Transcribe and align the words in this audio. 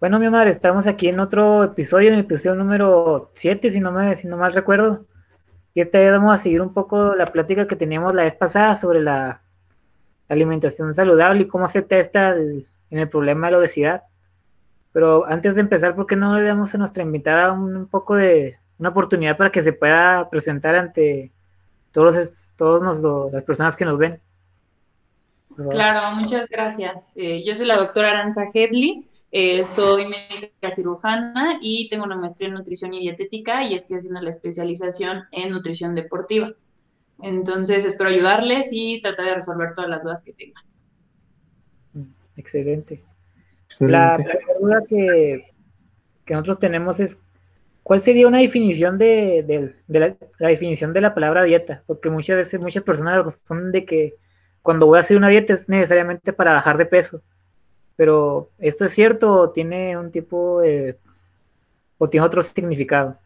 Bueno, 0.00 0.20
mi 0.20 0.28
madre, 0.28 0.50
estamos 0.50 0.86
aquí 0.86 1.08
en 1.08 1.18
otro 1.18 1.64
episodio, 1.64 2.08
en 2.08 2.14
el 2.14 2.20
episodio 2.20 2.54
número 2.54 3.32
7, 3.34 3.68
si 3.68 3.80
no, 3.80 3.90
me, 3.90 4.14
si 4.14 4.28
no 4.28 4.36
mal 4.36 4.52
recuerdo. 4.52 5.06
Y 5.74 5.80
esta 5.80 5.98
vez 5.98 6.12
vamos 6.12 6.32
a 6.32 6.38
seguir 6.38 6.62
un 6.62 6.72
poco 6.72 7.16
la 7.16 7.26
plática 7.26 7.66
que 7.66 7.74
teníamos 7.74 8.14
la 8.14 8.22
vez 8.22 8.34
pasada 8.36 8.76
sobre 8.76 9.02
la 9.02 9.42
alimentación 10.28 10.94
saludable 10.94 11.42
y 11.42 11.48
cómo 11.48 11.64
afecta 11.64 11.96
esta 11.96 12.36
en 12.36 12.64
el 12.90 13.08
problema 13.08 13.48
de 13.48 13.52
la 13.52 13.58
obesidad. 13.58 14.02
Pero 14.92 15.26
antes 15.26 15.56
de 15.56 15.62
empezar, 15.62 15.96
¿por 15.96 16.06
qué 16.06 16.14
no 16.14 16.38
le 16.38 16.44
damos 16.44 16.72
a 16.72 16.78
nuestra 16.78 17.02
invitada 17.02 17.50
un, 17.50 17.88
poco 17.88 18.14
de 18.14 18.56
una 18.78 18.90
oportunidad 18.90 19.36
para 19.36 19.50
que 19.50 19.62
se 19.62 19.72
pueda 19.72 20.30
presentar 20.30 20.76
ante 20.76 21.32
todos, 21.90 22.30
todos 22.56 23.32
las 23.32 23.42
personas 23.42 23.76
que 23.76 23.84
nos 23.84 23.98
ven? 23.98 24.20
Claro, 25.70 26.14
muchas 26.14 26.48
gracias. 26.48 27.14
Eh, 27.16 27.42
yo 27.44 27.56
soy 27.56 27.66
la 27.66 27.78
doctora 27.78 28.10
Aranza 28.10 28.44
Hedley. 28.54 29.08
Eh, 29.30 29.64
soy 29.64 30.06
médica 30.08 30.74
cirujana 30.74 31.58
y 31.60 31.88
tengo 31.90 32.04
una 32.04 32.16
maestría 32.16 32.48
en 32.48 32.54
nutrición 32.54 32.94
y 32.94 33.00
dietética 33.00 33.62
y 33.62 33.74
estoy 33.74 33.98
haciendo 33.98 34.22
la 34.22 34.30
especialización 34.30 35.24
en 35.32 35.50
nutrición 35.50 35.94
deportiva. 35.94 36.52
Entonces, 37.20 37.84
espero 37.84 38.08
ayudarles 38.08 38.68
y 38.72 39.02
tratar 39.02 39.26
de 39.26 39.34
resolver 39.34 39.74
todas 39.74 39.90
las 39.90 40.02
dudas 40.02 40.22
que 40.22 40.32
tengan. 40.32 40.64
Excelente. 42.36 43.02
La, 43.80 44.14
duda 44.60 44.82
que, 44.88 45.44
nosotros 46.30 46.58
tenemos 46.58 47.00
es, 47.00 47.18
¿cuál 47.82 48.00
sería 48.00 48.28
una 48.28 48.38
definición 48.38 48.96
de, 48.96 49.74
la, 49.88 50.16
definición 50.38 50.94
de 50.94 51.00
la 51.02 51.12
palabra 51.14 51.42
dieta? 51.42 51.82
Porque 51.86 52.08
muchas 52.08 52.36
veces 52.36 52.60
muchas 52.60 52.82
personas 52.82 53.22
confunden 53.24 53.72
de 53.72 53.84
que 53.84 54.14
cuando 54.62 54.86
voy 54.86 54.96
a 54.96 55.00
hacer 55.00 55.18
una 55.18 55.28
dieta 55.28 55.52
es 55.52 55.68
necesariamente 55.68 56.32
para 56.32 56.52
bajar 56.52 56.78
de 56.78 56.86
peso 56.86 57.22
pero 57.98 58.52
¿esto 58.60 58.84
es 58.84 58.94
cierto 58.94 59.32
o 59.32 59.50
tiene 59.50 59.98
un 59.98 60.12
tipo 60.12 60.62
o 61.98 62.08
tiene 62.08 62.24
otro 62.24 62.44
significado? 62.44 63.16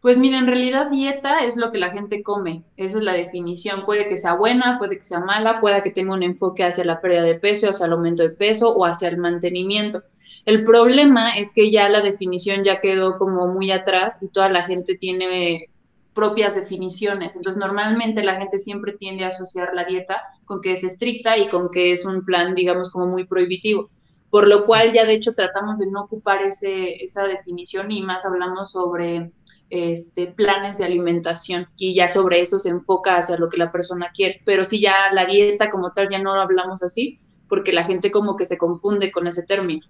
Pues 0.00 0.16
mira, 0.16 0.38
en 0.38 0.46
realidad 0.46 0.90
dieta 0.90 1.40
es 1.40 1.58
lo 1.58 1.70
que 1.70 1.76
la 1.76 1.90
gente 1.90 2.22
come, 2.22 2.64
esa 2.78 2.96
es 2.96 3.04
la 3.04 3.12
definición. 3.12 3.84
Puede 3.84 4.08
que 4.08 4.16
sea 4.16 4.36
buena, 4.36 4.78
puede 4.78 4.96
que 4.96 5.02
sea 5.02 5.20
mala, 5.20 5.60
puede 5.60 5.82
que 5.82 5.90
tenga 5.90 6.14
un 6.14 6.22
enfoque 6.22 6.64
hacia 6.64 6.82
la 6.86 7.02
pérdida 7.02 7.22
de 7.22 7.34
peso, 7.34 7.68
hacia 7.68 7.84
el 7.84 7.92
aumento 7.92 8.22
de 8.22 8.30
peso 8.30 8.74
o 8.74 8.86
hacia 8.86 9.08
el 9.08 9.18
mantenimiento. 9.18 10.02
El 10.46 10.64
problema 10.64 11.36
es 11.36 11.52
que 11.54 11.70
ya 11.70 11.90
la 11.90 12.00
definición 12.00 12.64
ya 12.64 12.80
quedó 12.80 13.18
como 13.18 13.48
muy 13.48 13.70
atrás 13.70 14.22
y 14.22 14.28
toda 14.28 14.48
la 14.48 14.62
gente 14.62 14.96
tiene 14.96 15.68
propias 16.14 16.54
definiciones. 16.54 17.36
Entonces, 17.36 17.60
normalmente 17.60 18.22
la 18.22 18.36
gente 18.36 18.58
siempre 18.58 18.92
tiende 18.92 19.24
a 19.24 19.28
asociar 19.28 19.70
la 19.74 19.84
dieta 19.84 20.22
con 20.44 20.60
que 20.60 20.72
es 20.72 20.84
estricta 20.84 21.36
y 21.36 21.48
con 21.48 21.70
que 21.70 21.92
es 21.92 22.04
un 22.04 22.24
plan, 22.24 22.54
digamos, 22.54 22.90
como 22.90 23.06
muy 23.06 23.26
prohibitivo. 23.26 23.88
Por 24.30 24.46
lo 24.46 24.64
cual 24.64 24.92
ya 24.92 25.04
de 25.04 25.14
hecho 25.14 25.32
tratamos 25.34 25.78
de 25.78 25.86
no 25.86 26.04
ocupar 26.04 26.42
ese, 26.42 27.02
esa 27.02 27.24
definición 27.24 27.90
y 27.90 28.02
más 28.02 28.24
hablamos 28.24 28.72
sobre 28.72 29.32
este, 29.70 30.26
planes 30.26 30.78
de 30.78 30.84
alimentación 30.84 31.68
y 31.76 31.94
ya 31.94 32.08
sobre 32.08 32.40
eso 32.40 32.58
se 32.58 32.70
enfoca 32.70 33.16
hacia 33.16 33.38
lo 33.38 33.48
que 33.48 33.56
la 33.56 33.72
persona 33.72 34.10
quiere. 34.14 34.40
Pero 34.44 34.64
si 34.64 34.80
ya 34.80 34.94
la 35.12 35.26
dieta 35.26 35.68
como 35.68 35.92
tal 35.92 36.08
ya 36.08 36.18
no 36.18 36.34
lo 36.34 36.42
hablamos 36.42 36.82
así, 36.82 37.18
porque 37.48 37.72
la 37.72 37.84
gente 37.84 38.10
como 38.10 38.36
que 38.36 38.46
se 38.46 38.58
confunde 38.58 39.10
con 39.10 39.26
ese 39.26 39.44
término. 39.44 39.86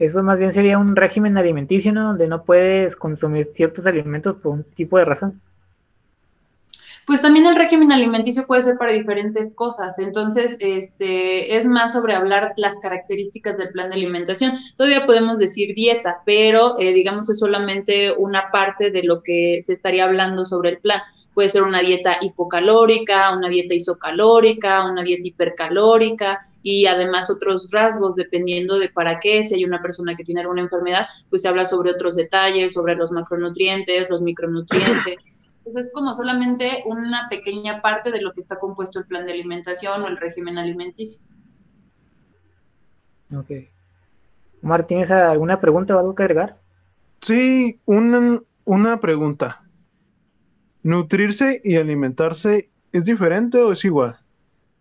Eso 0.00 0.22
más 0.22 0.38
bien 0.38 0.52
sería 0.52 0.78
un 0.78 0.96
régimen 0.96 1.36
alimenticio, 1.36 1.92
¿no? 1.92 2.08
Donde 2.08 2.26
no 2.26 2.42
puedes 2.42 2.96
consumir 2.96 3.44
ciertos 3.52 3.84
alimentos 3.84 4.34
por 4.36 4.52
un 4.52 4.64
tipo 4.64 4.96
de 4.96 5.04
razón. 5.04 5.42
Pues 7.06 7.20
también 7.20 7.44
el 7.44 7.54
régimen 7.54 7.92
alimenticio 7.92 8.46
puede 8.46 8.62
ser 8.62 8.78
para 8.78 8.92
diferentes 8.92 9.54
cosas. 9.54 9.98
Entonces, 9.98 10.56
este, 10.60 11.56
es 11.56 11.66
más 11.66 11.92
sobre 11.92 12.14
hablar 12.14 12.54
las 12.56 12.78
características 12.78 13.58
del 13.58 13.70
plan 13.70 13.90
de 13.90 13.96
alimentación. 13.96 14.52
Todavía 14.74 15.04
podemos 15.04 15.38
decir 15.38 15.74
dieta, 15.74 16.22
pero 16.24 16.78
eh, 16.78 16.94
digamos 16.94 17.28
es 17.28 17.38
solamente 17.38 18.12
una 18.16 18.50
parte 18.50 18.90
de 18.90 19.02
lo 19.02 19.22
que 19.22 19.60
se 19.60 19.74
estaría 19.74 20.04
hablando 20.04 20.46
sobre 20.46 20.70
el 20.70 20.78
plan. 20.78 21.00
Puede 21.34 21.48
ser 21.48 21.62
una 21.62 21.80
dieta 21.80 22.16
hipocalórica, 22.20 23.36
una 23.36 23.48
dieta 23.48 23.74
isocalórica, 23.74 24.84
una 24.90 25.02
dieta 25.02 25.28
hipercalórica 25.28 26.40
y 26.62 26.86
además 26.86 27.30
otros 27.30 27.70
rasgos 27.72 28.16
dependiendo 28.16 28.78
de 28.78 28.88
para 28.88 29.20
qué. 29.20 29.42
Si 29.42 29.54
hay 29.54 29.64
una 29.64 29.80
persona 29.80 30.16
que 30.16 30.24
tiene 30.24 30.40
alguna 30.40 30.62
enfermedad, 30.62 31.06
pues 31.28 31.42
se 31.42 31.48
habla 31.48 31.64
sobre 31.64 31.92
otros 31.92 32.16
detalles, 32.16 32.72
sobre 32.72 32.96
los 32.96 33.12
macronutrientes, 33.12 34.10
los 34.10 34.22
micronutrientes. 34.22 35.16
Entonces 35.64 35.86
es 35.86 35.92
como 35.92 36.14
solamente 36.14 36.82
una 36.86 37.28
pequeña 37.28 37.80
parte 37.80 38.10
de 38.10 38.22
lo 38.22 38.32
que 38.32 38.40
está 38.40 38.58
compuesto 38.58 38.98
el 38.98 39.06
plan 39.06 39.24
de 39.24 39.32
alimentación 39.32 40.02
o 40.02 40.08
el 40.08 40.16
régimen 40.16 40.58
alimenticio. 40.58 41.20
Ok. 43.36 43.50
Omar, 44.62 44.86
¿tienes 44.86 45.10
alguna 45.10 45.60
pregunta 45.60 45.96
o 45.96 46.00
algo 46.00 46.14
que 46.14 46.24
agregar? 46.24 46.56
Sí, 47.20 47.78
una, 47.86 48.40
una 48.64 49.00
pregunta. 49.00 49.62
¿Nutrirse 50.82 51.60
y 51.62 51.76
alimentarse 51.76 52.70
es 52.92 53.04
diferente 53.04 53.58
o 53.58 53.72
es 53.72 53.84
igual? 53.84 54.18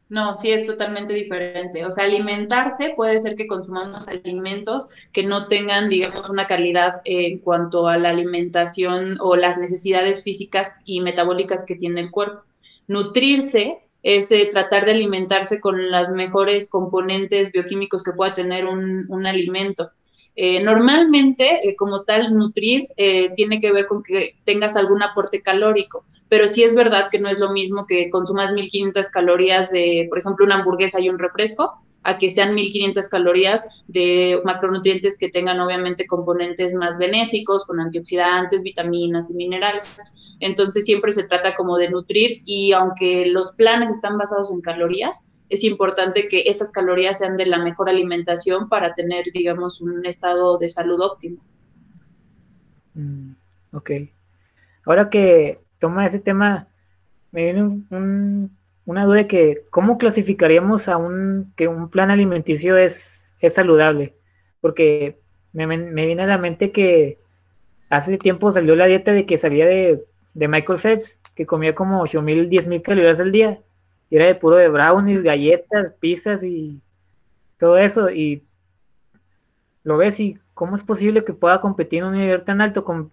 No, 0.09 0.35
sí 0.35 0.51
es 0.51 0.65
totalmente 0.65 1.13
diferente. 1.13 1.85
O 1.85 1.91
sea, 1.91 2.05
alimentarse 2.05 2.93
puede 2.95 3.19
ser 3.19 3.35
que 3.35 3.45
consumamos 3.45 4.07
alimentos 4.07 4.87
que 5.11 5.23
no 5.23 5.47
tengan, 5.47 5.87
digamos, 5.87 6.29
una 6.29 6.47
calidad 6.47 7.01
en 7.05 7.37
cuanto 7.37 7.87
a 7.87 7.97
la 7.97 8.09
alimentación 8.09 9.17
o 9.19 9.35
las 9.35 9.59
necesidades 9.59 10.23
físicas 10.23 10.73
y 10.83 11.01
metabólicas 11.01 11.63
que 11.63 11.75
tiene 11.75 12.01
el 12.01 12.09
cuerpo. 12.09 12.43
Nutrirse 12.87 13.77
es 14.01 14.31
eh, 14.31 14.49
tratar 14.51 14.85
de 14.85 14.93
alimentarse 14.93 15.59
con 15.59 15.91
las 15.91 16.09
mejores 16.09 16.71
componentes 16.71 17.51
bioquímicos 17.51 18.01
que 18.01 18.13
pueda 18.13 18.33
tener 18.33 18.65
un, 18.65 19.05
un 19.09 19.27
alimento. 19.27 19.91
Eh, 20.41 20.63
normalmente, 20.63 21.67
eh, 21.67 21.75
como 21.75 22.05
tal, 22.05 22.33
nutrir 22.33 22.87
eh, 22.95 23.29
tiene 23.35 23.59
que 23.59 23.73
ver 23.73 23.85
con 23.85 24.01
que 24.01 24.35
tengas 24.45 24.77
algún 24.77 25.03
aporte 25.03 25.41
calórico, 25.41 26.05
pero 26.29 26.47
sí 26.47 26.63
es 26.63 26.73
verdad 26.73 27.09
que 27.11 27.19
no 27.19 27.27
es 27.27 27.39
lo 27.39 27.51
mismo 27.51 27.85
que 27.85 28.09
consumas 28.09 28.53
1500 28.53 29.09
calorías 29.09 29.69
de, 29.69 30.05
por 30.07 30.17
ejemplo, 30.17 30.45
una 30.45 30.55
hamburguesa 30.55 31.01
y 31.01 31.09
un 31.09 31.19
refresco, 31.19 31.73
a 32.03 32.17
que 32.17 32.31
sean 32.31 32.55
1500 32.55 33.09
calorías 33.09 33.83
de 33.89 34.39
macronutrientes 34.45 35.17
que 35.17 35.27
tengan 35.27 35.59
obviamente 35.59 36.07
componentes 36.07 36.73
más 36.73 36.97
benéficos, 36.97 37.65
con 37.65 37.81
antioxidantes, 37.81 38.63
vitaminas 38.63 39.29
y 39.29 39.33
minerales. 39.33 40.37
Entonces 40.39 40.85
siempre 40.85 41.11
se 41.11 41.27
trata 41.27 41.53
como 41.53 41.77
de 41.77 41.89
nutrir 41.89 42.43
y 42.45 42.71
aunque 42.71 43.25
los 43.25 43.55
planes 43.57 43.89
están 43.91 44.17
basados 44.17 44.53
en 44.53 44.61
calorías, 44.61 45.33
es 45.49 45.63
importante 45.63 46.27
que 46.27 46.43
esas 46.45 46.71
calorías 46.71 47.17
sean 47.17 47.35
de 47.35 47.47
la 47.47 47.59
mejor 47.59 47.89
alimentación 47.89 48.69
para 48.69 48.93
tener, 48.93 49.25
digamos, 49.33 49.81
un 49.81 50.05
estado 50.05 50.59
de 50.59 50.69
salud 50.69 51.01
óptimo. 51.01 51.43
Mm, 52.93 53.31
ok. 53.73 53.91
Ahora 54.85 55.09
que 55.09 55.59
toma 55.79 56.05
ese 56.05 56.19
tema, 56.19 56.67
me 57.31 57.43
viene 57.45 57.83
una 58.85 59.05
duda 59.05 59.15
de 59.17 59.27
que 59.27 59.63
cómo 59.71 59.97
clasificaríamos 59.97 60.87
a 60.87 60.97
un 60.97 61.51
que 61.55 61.67
un 61.67 61.89
plan 61.89 62.11
alimenticio 62.11 62.77
es, 62.77 63.35
es 63.41 63.53
saludable, 63.55 64.13
porque 64.61 65.17
me, 65.51 65.65
me, 65.65 66.05
viene 66.05 66.23
a 66.23 66.27
la 66.27 66.37
mente 66.37 66.71
que 66.71 67.17
hace 67.89 68.17
tiempo 68.19 68.51
salió 68.51 68.75
la 68.75 68.85
dieta 68.85 69.13
de 69.13 69.25
que 69.25 69.39
salía 69.39 69.65
de, 69.65 70.03
de 70.35 70.47
Michael 70.47 70.79
Phelps, 70.79 71.17
que 71.33 71.47
comía 71.47 71.73
como 71.73 72.03
8.000, 72.03 72.49
10.000 72.49 72.81
calorías 72.83 73.19
al 73.19 73.31
día 73.31 73.59
era 74.09 74.25
de 74.25 74.35
puro 74.35 74.55
de 74.55 74.69
brownies, 74.69 75.21
galletas, 75.21 75.93
pizzas 75.99 76.43
y 76.43 76.81
todo 77.57 77.77
eso. 77.77 78.09
Y 78.09 78.43
lo 79.83 79.97
ves 79.97 80.19
y 80.19 80.37
cómo 80.53 80.75
es 80.75 80.83
posible 80.83 81.23
que 81.23 81.33
pueda 81.33 81.61
competir 81.61 81.99
en 81.99 82.05
un 82.05 82.13
nivel 82.13 82.43
tan 82.43 82.61
alto 82.61 82.83
con, 82.83 83.11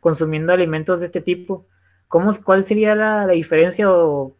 consumiendo 0.00 0.52
alimentos 0.52 1.00
de 1.00 1.06
este 1.06 1.20
tipo. 1.20 1.66
¿Cómo, 2.08 2.32
¿Cuál 2.44 2.62
sería 2.62 2.94
la, 2.94 3.26
diferencia 3.28 3.90
o, 3.90 4.36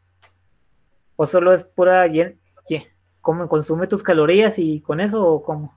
o, 1.16 1.26
solo 1.26 1.52
es 1.52 1.64
pura, 1.64 2.06
cómo 3.20 3.48
consume 3.48 3.86
tus 3.86 4.02
calorías 4.02 4.58
y 4.58 4.80
con 4.80 5.00
eso 5.00 5.24
o 5.24 5.42
cómo? 5.42 5.74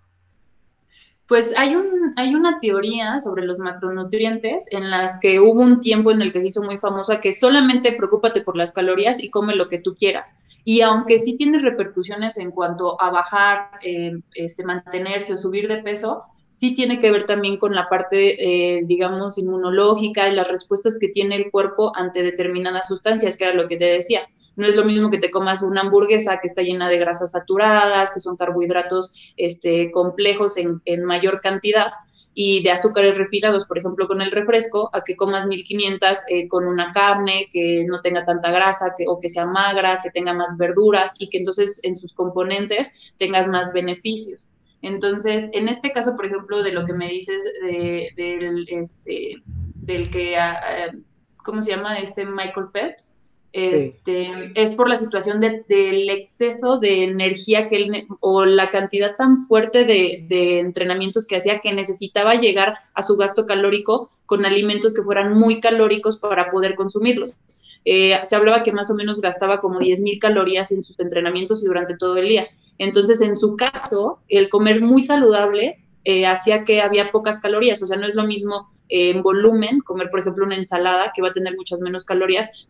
Pues 1.28 1.54
hay, 1.58 1.76
un, 1.76 2.14
hay 2.18 2.36
una 2.36 2.60
teoría 2.60 3.20
sobre 3.20 3.46
los 3.46 3.58
macronutrientes 3.58 4.68
en 4.72 4.92
las 4.92 5.20
que 5.20 5.40
hubo 5.40 5.60
un 5.62 5.82
tiempo 5.82 6.12
en 6.12 6.22
el 6.22 6.32
que 6.32 6.40
se 6.40 6.48
hizo 6.48 6.62
muy 6.62 6.78
famosa 6.78 7.20
que 7.20 7.34
solamente 7.34 7.94
preocúpate 7.94 8.42
por 8.42 8.56
las 8.56 8.72
calorías 8.72 9.24
y 9.24 9.32
come 9.32 9.56
lo 9.56 9.68
que 9.68 9.80
tú 9.80 9.96
quieras. 9.96 10.62
Y 10.64 10.82
aunque 10.82 11.18
sí 11.18 11.36
tiene 11.36 11.60
repercusiones 11.60 12.38
en 12.38 12.52
cuanto 12.52 13.02
a 13.02 13.10
bajar, 13.10 13.72
eh, 13.82 14.20
este, 14.36 14.64
mantenerse 14.64 15.34
o 15.34 15.38
subir 15.38 15.68
de 15.68 15.82
peso, 15.82 16.26
sí 16.58 16.74
tiene 16.74 17.00
que 17.00 17.12
ver 17.12 17.26
también 17.26 17.58
con 17.58 17.76
la 17.76 17.90
parte, 17.90 18.78
eh, 18.78 18.84
digamos, 18.86 19.38
inmunológica 19.38 20.30
y 20.30 20.36
las 20.36 20.50
respuestas 20.50 20.98
que 21.00 21.10
tiene 21.10 21.36
el 21.36 21.52
cuerpo 21.52 21.92
ante 21.96 22.24
determinadas 22.24 22.88
sustancias, 22.88 23.36
que 23.36 23.44
era 23.44 23.54
lo 23.54 23.68
que 23.68 23.76
te 23.76 23.86
decía. 23.86 24.22
No 24.56 24.66
es 24.66 24.76
lo 24.78 24.86
mismo 24.86 25.10
que 25.10 25.18
te 25.18 25.30
comas 25.30 25.64
una 25.64 25.82
hamburguesa 25.82 26.40
que 26.42 26.48
está 26.48 26.62
llena 26.62 26.88
de 26.88 26.98
grasas 26.98 27.32
saturadas, 27.32 28.12
que 28.12 28.22
son 28.22 28.38
carbohidratos 28.38 29.34
este, 29.36 29.92
complejos 29.92 30.56
en, 30.58 31.04
mayor 31.04 31.42
cantidad, 31.42 31.92
y 32.38 32.64
de 32.64 32.72
azúcares 32.72 33.18
refinados, 33.18 33.66
por 33.66 33.78
ejemplo, 33.78 34.08
con 34.08 34.22
el 34.22 34.32
refresco, 34.32 34.90
a 34.94 35.04
que 35.04 35.16
comas 35.16 35.48
1500 35.48 36.10
eh, 36.30 36.48
con 36.48 36.68
una 36.68 36.92
carne 36.92 37.48
que 37.52 37.86
no 37.86 38.02
tenga 38.02 38.26
tanta 38.26 38.52
grasa 38.52 38.94
que, 38.98 39.06
o 39.08 39.20
que 39.20 39.30
sea 39.30 39.46
magra, 39.46 40.00
que 40.02 40.10
tenga 40.10 40.34
más 40.34 40.58
verduras 40.58 41.16
y 41.20 41.30
que 41.30 41.38
entonces 41.38 41.80
en 41.84 41.96
sus 41.96 42.14
componentes 42.14 43.14
tengas 43.18 43.48
más 43.48 43.72
beneficios. 43.74 44.48
Entonces, 44.86 45.50
en 45.54 45.68
este 45.68 45.92
caso, 45.92 46.16
por 46.16 46.28
ejemplo, 46.28 46.62
de 46.62 46.72
lo 46.72 46.86
que 46.86 46.94
me 46.94 47.10
dices 47.10 47.44
de, 47.66 48.12
del, 48.16 48.68
este, 48.70 49.42
del 49.48 50.12
que, 50.12 50.38
ah, 50.38 50.60
ah, 50.62 50.96
¿cómo 51.44 51.60
se 51.64 51.72
llama? 51.72 51.98
Este 51.98 52.24
Michael 52.24 52.68
Phelps, 52.72 53.24
este, 53.52 54.52
es 54.54 54.74
por 54.74 54.88
la 54.88 54.98
situación 54.98 55.40
del 55.40 56.10
exceso 56.12 56.78
de 56.78 57.06
energía 57.06 57.68
que 57.68 57.78
él, 57.78 58.08
o 58.20 58.46
la 58.46 58.70
cantidad 58.70 59.16
tan 59.16 59.38
fuerte 59.38 59.86
de, 59.86 60.60
entrenamientos 60.60 61.26
que 61.26 61.38
hacía 61.38 61.62
que 61.62 61.74
necesitaba 61.74 62.36
llegar 62.36 62.76
a 62.94 63.02
su 63.02 63.18
gasto 63.18 63.48
calórico 63.48 64.12
con 64.28 64.46
alimentos 64.46 64.94
que 64.94 65.02
fueran 65.02 65.34
muy 65.34 65.62
calóricos 65.62 66.18
para 66.18 66.52
poder 66.52 66.76
consumirlos. 66.76 67.38
Eh, 67.86 68.20
se 68.24 68.36
hablaba 68.36 68.62
que 68.62 68.72
más 68.72 68.92
o 68.92 68.96
menos 68.96 69.20
gastaba 69.20 69.58
como 69.58 69.80
10.000 69.80 70.20
calorías 70.20 70.72
en 70.72 70.84
sus 70.84 71.00
entrenamientos 71.00 71.64
y 71.64 71.66
durante 71.66 71.98
todo 71.98 72.18
el 72.18 72.28
día. 72.28 72.48
Entonces, 72.78 73.22
en 73.22 73.38
su 73.38 73.56
caso, 73.56 74.20
el 74.28 74.50
comer 74.50 74.82
muy 74.82 75.02
saludable 75.02 75.84
eh, 76.04 76.26
hacía 76.26 76.64
que 76.64 76.82
había 76.82 77.12
pocas 77.12 77.40
calorías, 77.40 77.82
o 77.82 77.88
sea, 77.88 77.98
no 77.98 78.06
es 78.06 78.16
lo 78.16 78.26
mismo 78.26 78.68
eh, 78.90 79.10
en 79.10 79.24
volumen 79.24 79.80
comer, 79.80 80.10
por 80.10 80.20
ejemplo, 80.20 80.46
una 80.46 80.56
ensalada 80.56 81.12
que 81.16 81.22
va 81.22 81.30
a 81.30 81.34
tener 81.34 81.56
muchas 81.56 81.80
menos 81.80 82.04
calorías 82.04 82.70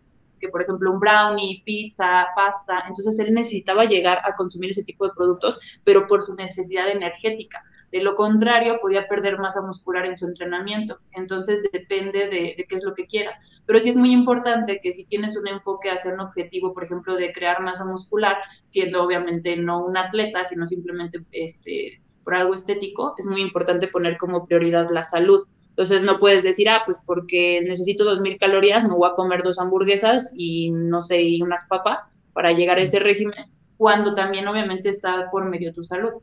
por 0.50 0.62
ejemplo 0.62 0.92
un 0.92 1.00
brownie, 1.00 1.62
pizza, 1.66 2.28
pasta. 2.36 2.84
Entonces 2.88 3.20
él 3.20 3.34
necesitaba 3.34 3.86
llegar 3.86 4.20
a 4.24 4.34
consumir 4.36 4.72
ese 4.72 4.84
tipo 4.84 5.06
de 5.06 5.14
productos, 5.16 5.82
pero 5.84 6.08
por 6.08 6.22
su 6.22 6.36
necesidad 6.36 6.90
energética. 6.90 7.64
De 7.92 8.02
lo 8.02 8.16
contrario, 8.16 8.80
podía 8.82 9.08
perder 9.08 9.38
masa 9.38 9.62
muscular 9.62 10.06
en 10.06 10.18
su 10.18 10.26
entrenamiento. 10.26 11.00
Entonces 11.14 11.64
depende 11.72 12.28
de, 12.28 12.66
qué 12.68 12.76
es 12.76 12.84
lo 12.84 12.94
que 12.94 13.06
quieras. 13.06 13.38
Pero 13.66 13.80
sí 13.80 13.90
es 13.90 13.96
muy 13.96 14.12
importante 14.12 14.80
que 14.82 14.92
si 14.92 15.06
tienes 15.06 15.38
un 15.38 15.48
enfoque 15.48 15.90
hacia 15.90 16.14
un 16.14 16.20
objetivo, 16.20 16.74
por 16.74 16.84
ejemplo, 16.84 17.16
de 17.16 17.32
crear 17.32 17.62
masa 17.62 17.86
muscular, 17.86 18.38
siendo 18.66 19.04
obviamente 19.04 19.56
no 19.56 19.86
un 19.86 19.96
atleta, 19.96 20.44
sino 20.44 20.66
simplemente 20.66 21.24
este, 21.32 22.02
por 22.24 22.36
algo 22.36 22.54
estético, 22.54 23.14
es 23.18 23.28
muy 23.28 23.42
importante 23.42 23.88
poner 23.88 24.18
como 24.18 24.44
prioridad 24.44 24.90
la 24.90 25.04
salud 25.04 25.48
entonces 25.76 26.04
no 26.04 26.18
puedes 26.20 26.42
decir, 26.42 26.70
ah, 26.70 26.84
pues 26.86 27.00
porque 27.06 27.62
necesito 27.62 28.06
2.000 28.06 28.38
calorías, 28.40 28.86
me 28.86 28.96
voy 28.96 29.10
a 29.10 29.14
comer 29.14 29.44
dos 29.44 29.60
hamburguesas 29.60 30.34
y 30.38 30.72
no 30.72 31.02
sé, 31.02 31.22
y 31.22 31.42
unas 31.42 31.68
papas 31.68 32.12
para 32.32 32.54
llegar 32.54 32.78
a 32.78 32.82
ese 32.82 33.00
régimen, 33.00 33.52
cuando 33.76 34.14
también 34.14 34.48
obviamente 34.48 34.88
está 34.88 35.30
por 35.30 35.44
medio 35.44 35.74
tu 35.74 35.84
salud. 35.84 36.14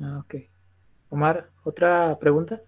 Ah, 0.00 0.18
ok. 0.24 0.34
Omar, 1.10 1.48
¿otra 1.62 2.18
pregunta? 2.18 2.60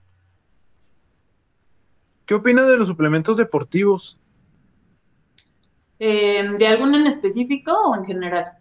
¿Qué 2.27 2.35
opina 2.35 2.63
de 2.63 2.77
los 2.77 2.87
suplementos 2.87 3.37
deportivos? 3.37 4.21
Eh, 5.99 6.49
¿De 6.57 6.67
alguno 6.69 6.97
en 6.97 7.09
específico 7.09 7.73
o 7.73 7.97
en 7.97 8.05
general? 8.05 8.53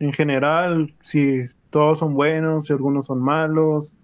En 0.00 0.12
general, 0.12 0.96
si 1.00 1.44
todos 1.70 2.00
son 2.00 2.14
buenos, 2.14 2.66
si 2.66 2.72
algunos 2.72 3.06
son 3.06 3.20
malos. 3.20 3.94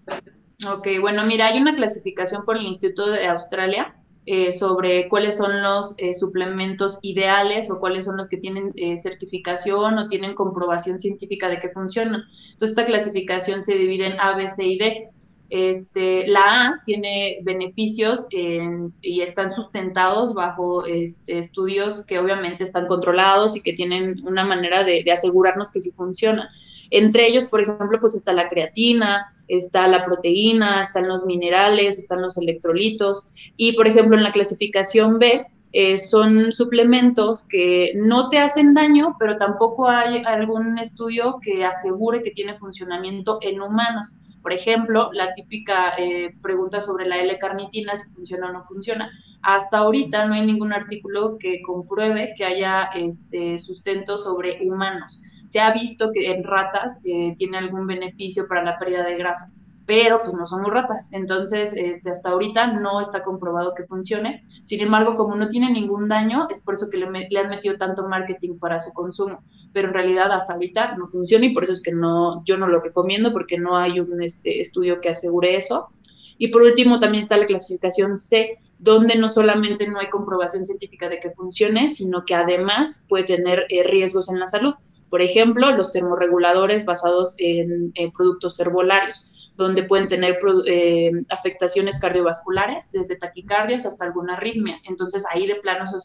Ok, 0.66 0.88
bueno, 1.00 1.25
mira, 1.25 1.46
hay 1.46 1.60
una 1.60 1.75
clasificación 1.75 2.44
por 2.44 2.56
el 2.56 2.66
Instituto 2.66 3.10
de 3.10 3.26
Australia 3.28 3.94
eh, 4.26 4.52
sobre 4.52 5.08
cuáles 5.08 5.37
son 5.37 5.62
los 5.62 5.94
eh, 5.99 6.14
suplementos 6.14 6.99
ideales 7.02 7.70
o 7.70 7.78
cuáles 7.78 8.06
son 8.06 8.16
los 8.16 8.28
que 8.28 8.38
tienen 8.38 8.72
eh, 8.75 8.99
certificación 8.99 9.96
o 9.96 10.08
tienen 10.08 10.34
comprobación 10.34 10.99
científica 10.99 11.49
de 11.49 11.60
que 11.60 11.69
funcionan. 11.70 12.22
Entonces, 12.52 12.70
esta 12.76 12.87
clasificación 12.87 13.62
se 13.62 13.76
divide 13.76 14.06
en 14.06 14.20
A, 14.20 14.37
B, 14.37 14.49
C 14.49 14.64
y 14.64 14.78
D. 14.78 15.10
Este, 15.50 16.26
la 16.26 16.40
A 16.40 16.82
tiene 16.84 17.38
beneficios 17.42 18.26
y 18.30 19.20
están 19.20 19.50
sustentados 19.50 20.34
bajo 20.34 20.84
este, 20.84 21.38
estudios 21.38 22.04
que 22.04 22.18
obviamente 22.18 22.64
están 22.64 22.86
controlados 22.86 23.56
y 23.56 23.62
que 23.62 23.72
tienen 23.72 24.26
una 24.26 24.44
manera 24.44 24.84
de, 24.84 25.04
asegurarnos 25.10 25.72
que 25.72 25.80
sí 25.80 25.90
funcionan. 25.90 26.48
Entre 26.90 27.26
ellos, 27.26 27.46
por 27.46 27.62
ejemplo, 27.62 27.98
pues 27.98 28.14
está 28.14 28.32
la 28.32 28.48
creatina, 28.48 29.34
está 29.46 29.88
la 29.88 30.04
proteína, 30.04 30.82
están 30.82 31.08
los 31.08 31.24
minerales, 31.24 31.98
están 31.98 32.20
los 32.20 32.36
electrolitos. 32.36 33.28
Y, 33.56 33.72
por 33.72 33.86
ejemplo, 33.86 34.16
en 34.16 34.22
la 34.22 34.32
clasificación 34.32 35.18
B, 35.18 35.46
eh, 35.72 35.98
son 35.98 36.50
suplementos 36.52 37.46
que 37.46 37.92
no 37.96 38.28
te 38.28 38.38
hacen 38.38 38.74
daño, 38.74 39.16
pero 39.18 39.36
tampoco 39.36 39.88
hay 39.88 40.22
algún 40.24 40.78
estudio 40.78 41.38
que 41.42 41.64
asegure 41.64 42.22
que 42.22 42.30
tiene 42.30 42.56
funcionamiento 42.56 43.38
en 43.42 43.60
humanos. 43.60 44.18
Por 44.42 44.52
ejemplo, 44.52 45.10
la 45.12 45.34
típica 45.34 45.92
eh, 45.98 46.34
pregunta 46.40 46.80
sobre 46.80 47.06
la 47.06 47.18
L-carnitina, 47.18 47.96
si 47.96 48.14
funciona 48.14 48.48
o 48.48 48.52
no 48.52 48.62
funciona. 48.62 49.10
Hasta 49.42 49.78
ahorita 49.78 50.26
no 50.26 50.34
hay 50.34 50.46
ningún 50.46 50.72
artículo 50.72 51.36
que 51.38 51.60
compruebe 51.62 52.32
que 52.36 52.44
haya 52.44 52.84
este 52.94 53.58
sustento 53.58 54.16
sobre 54.16 54.58
humanos 54.62 55.22
se 55.48 55.60
ha 55.60 55.72
visto 55.72 56.10
que 56.12 56.30
en 56.30 56.44
ratas 56.44 57.00
eh, 57.06 57.34
tiene 57.36 57.56
algún 57.56 57.86
beneficio 57.86 58.46
para 58.46 58.62
la 58.62 58.78
pérdida 58.78 59.02
de 59.02 59.16
grasa, 59.16 59.57
pero 59.88 60.20
pues 60.23 60.35
no 60.35 60.44
somos 60.44 60.70
ratas, 60.70 61.08
entonces 61.14 61.73
este, 61.75 62.11
hasta 62.11 62.29
ahorita 62.29 62.75
no 62.75 63.00
está 63.00 63.25
comprobado 63.25 63.73
que 63.75 63.87
funcione. 63.87 64.44
Sin 64.62 64.82
embargo, 64.82 65.14
como 65.14 65.35
no 65.35 65.49
tiene 65.49 65.73
ningún 65.73 66.08
daño, 66.08 66.46
es 66.50 66.62
por 66.62 66.75
eso 66.75 66.90
que 66.90 66.99
le, 66.99 67.06
han 67.06 67.49
metido 67.49 67.79
tanto 67.79 68.06
marketing 68.06 68.58
para 68.58 68.81
su 68.81 68.93
consumo, 68.93 69.43
pero 69.73 69.88
en 69.88 69.94
realidad 69.94 70.31
hasta 70.31 70.52
ahorita 70.52 70.94
no 70.99 71.06
funciona 71.06 71.46
y 71.46 71.55
por 71.55 71.64
eso 71.64 71.73
es 71.73 71.81
que 71.81 71.93
no, 71.93 72.44
yo 72.44 72.58
no 72.58 72.69
lo 72.69 72.82
recomiendo 72.82 73.32
porque 73.32 73.56
no 73.56 73.79
hay 73.79 73.99
un 73.99 74.23
este, 74.23 74.61
estudio 74.61 75.00
que 75.00 75.08
asegure 75.08 75.56
eso. 75.56 75.88
Y 76.37 76.49
por 76.49 76.61
último 76.61 77.00
también 77.00 77.23
está 77.23 77.38
la 77.38 77.46
clasificación 77.46 78.14
C, 78.14 78.58
donde 78.79 79.17
no 79.17 79.31
solamente 79.31 79.88
no 79.88 80.00
hay 80.00 80.11
comprobación 80.11 80.67
científica 80.67 81.08
de 81.08 81.19
que 81.19 81.31
funcione, 81.31 81.88
sino 81.88 82.26
que 82.26 82.35
además 82.35 83.06
puede 83.08 83.25
tener 83.25 83.64
eh, 83.70 83.85
riesgos 83.85 84.29
en 84.29 84.38
la 84.38 84.46
salud. 84.46 84.75
Por 85.08 85.23
ejemplo, 85.23 85.70
los 85.75 85.93
termorreguladores 85.93 86.85
basados 86.85 87.35
en, 87.38 87.93
productos 88.17 88.61
herbolarios, 88.61 89.38
donde 89.58 89.82
pueden 89.82 90.06
tener 90.06 90.38
eh, 90.66 91.10
afectaciones 91.31 91.99
cardiovasculares, 92.00 92.93
desde 92.93 93.16
taquicardias 93.16 93.84
hasta 93.87 94.05
alguna 94.05 94.34
arritmia. 94.34 94.81
Entonces, 94.88 95.25
ahí 95.31 95.49
de 95.49 95.56
plano, 95.56 95.84
eso 95.84 95.99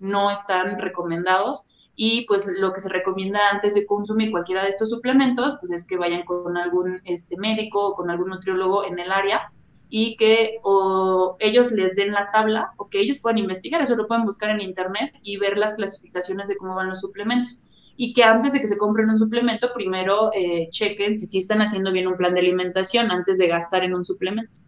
no 0.00 0.32
están 0.32 0.80
recomendados. 0.80 1.64
Y 1.94 2.26
pues 2.26 2.44
lo 2.46 2.72
que 2.72 2.80
se 2.80 2.88
recomienda 2.88 3.50
antes 3.50 3.74
de 3.74 3.86
consumir 3.86 4.32
cualquiera 4.32 4.64
de 4.64 4.70
estos 4.70 4.90
suplementos, 4.90 5.58
pues 5.60 5.70
es 5.70 5.86
que 5.86 5.96
vayan 5.96 6.24
con 6.24 6.56
algún 6.56 7.00
este, 7.04 7.36
médico 7.36 7.88
o 7.88 7.94
con 7.94 8.10
algún 8.10 8.30
nutriólogo 8.30 8.84
en 8.84 8.98
el 8.98 9.12
área 9.12 9.52
y 9.88 10.16
que 10.16 10.58
o 10.62 11.36
ellos 11.38 11.72
les 11.72 11.96
den 11.96 12.12
la 12.12 12.30
tabla 12.30 12.72
o 12.76 12.88
que 12.88 13.00
ellos 13.00 13.18
puedan 13.18 13.38
investigar, 13.38 13.80
eso 13.80 13.96
lo 13.96 14.06
pueden 14.06 14.24
buscar 14.24 14.50
en 14.50 14.60
internet 14.60 15.14
y 15.22 15.38
ver 15.38 15.56
las 15.56 15.74
clasificaciones 15.74 16.46
de 16.46 16.56
cómo 16.56 16.74
van 16.74 16.88
los 16.88 17.00
suplementos 17.00 17.64
y 18.00 18.12
que 18.12 18.22
antes 18.22 18.52
de 18.52 18.60
que 18.60 18.68
se 18.68 18.78
compren 18.78 19.10
un 19.10 19.18
suplemento, 19.18 19.72
primero 19.74 20.30
eh, 20.32 20.68
chequen 20.70 21.18
si 21.18 21.26
sí 21.26 21.40
están 21.40 21.60
haciendo 21.60 21.90
bien 21.90 22.06
un 22.06 22.16
plan 22.16 22.32
de 22.32 22.38
alimentación 22.38 23.10
antes 23.10 23.38
de 23.38 23.48
gastar 23.48 23.82
en 23.82 23.92
un 23.92 24.04
suplemento. 24.04 24.60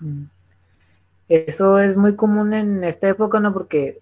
Mm. 0.00 0.24
Eso 1.30 1.78
es 1.78 1.96
muy 1.96 2.14
común 2.14 2.52
en 2.52 2.84
esta 2.84 3.08
época, 3.08 3.40
¿no? 3.40 3.54
Porque 3.54 4.00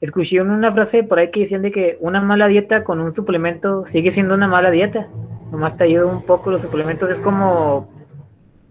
escuché 0.00 0.40
una 0.42 0.72
frase 0.72 1.04
por 1.04 1.20
ahí 1.20 1.30
que 1.30 1.40
decían 1.40 1.62
de 1.62 1.70
que 1.70 1.96
una 2.00 2.20
mala 2.20 2.48
dieta 2.48 2.82
con 2.82 3.00
un 3.00 3.14
suplemento 3.14 3.86
sigue 3.86 4.10
siendo 4.10 4.34
una 4.34 4.48
mala 4.48 4.72
dieta. 4.72 5.08
Nomás 5.52 5.76
te 5.76 5.84
ayuda 5.84 6.06
un 6.06 6.24
poco 6.24 6.50
los 6.50 6.60
suplementos, 6.60 7.08
es 7.08 7.20
como 7.20 7.88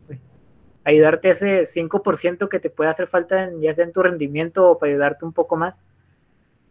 pues, 0.08 0.20
ayudarte 0.84 1.30
ese 1.30 1.66
5% 1.66 2.50
que 2.50 2.60
te 2.60 2.70
puede 2.70 2.90
hacer 2.90 3.08
falta 3.08 3.50
ya 3.62 3.74
sea 3.74 3.86
en 3.86 3.94
tu 3.94 4.04
rendimiento 4.04 4.72
o 4.72 4.78
para 4.78 4.92
ayudarte 4.92 5.24
un 5.24 5.32
poco 5.32 5.56
más. 5.56 5.80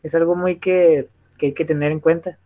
Es 0.03 0.15
algo 0.15 0.37
muy 0.37 0.59
que 0.59 1.09
que 1.37 1.47
hay 1.47 1.55
que 1.55 1.65
tener 1.65 1.93
en 1.93 2.01
cuenta. 2.01 2.39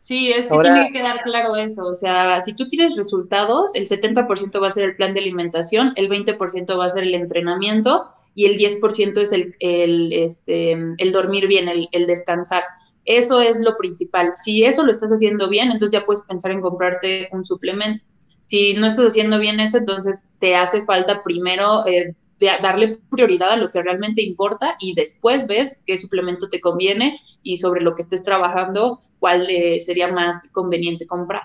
Sí, 0.00 0.32
es 0.32 0.48
que 0.48 0.58
tiene 0.58 0.88
que 0.88 0.98
quedar 0.98 1.22
claro 1.22 1.54
eso. 1.54 1.86
O 1.86 1.94
sea, 1.94 2.42
si 2.42 2.56
tú 2.56 2.64
quieres 2.68 2.96
resultados, 2.96 3.76
el 3.76 3.86
70% 3.86 4.60
va 4.60 4.66
a 4.66 4.70
ser 4.70 4.88
el 4.88 4.96
plan 4.96 5.14
de 5.14 5.20
alimentación, 5.20 5.92
el 5.94 6.08
20% 6.08 6.76
va 6.76 6.86
a 6.86 6.88
ser 6.88 7.04
el 7.04 7.14
entrenamiento 7.14 8.06
y 8.34 8.46
el 8.46 8.58
10% 8.58 9.16
es 9.18 9.30
el, 9.32 9.54
el, 9.60 10.12
este, 10.12 10.72
el 10.72 11.12
dormir 11.12 11.46
bien, 11.46 11.68
el, 11.68 11.88
el 11.92 12.08
descansar. 12.08 12.64
Eso 13.04 13.40
es 13.40 13.60
lo 13.60 13.76
principal. 13.76 14.32
Si 14.32 14.64
eso 14.64 14.84
lo 14.84 14.90
estás 14.90 15.12
haciendo 15.12 15.48
bien, 15.48 15.70
entonces 15.70 15.92
ya 15.92 16.04
puedes 16.04 16.24
pensar 16.24 16.50
en 16.50 16.62
comprarte 16.62 17.28
un 17.30 17.44
suplemento. 17.44 18.02
Si 18.40 18.74
no 18.74 18.88
estás 18.88 19.06
haciendo 19.06 19.38
bien 19.38 19.60
eso, 19.60 19.78
entonces 19.78 20.28
te 20.40 20.56
hace 20.56 20.84
falta 20.84 21.22
primero 21.22 21.86
eh, 21.86 22.14
darle 22.60 22.92
prioridad 23.10 23.50
a 23.50 23.56
lo 23.56 23.70
que 23.70 23.82
realmente 23.82 24.22
importa 24.22 24.76
y 24.80 24.94
después 24.94 25.46
ves 25.46 25.82
qué 25.86 25.96
suplemento 25.98 26.48
te 26.48 26.60
conviene 26.60 27.16
y 27.42 27.56
sobre 27.56 27.82
lo 27.82 27.94
que 27.94 28.02
estés 28.02 28.24
trabajando, 28.24 28.98
cuál 29.18 29.46
eh, 29.48 29.80
sería 29.80 30.12
más 30.12 30.50
conveniente 30.52 31.06
comprar. 31.06 31.42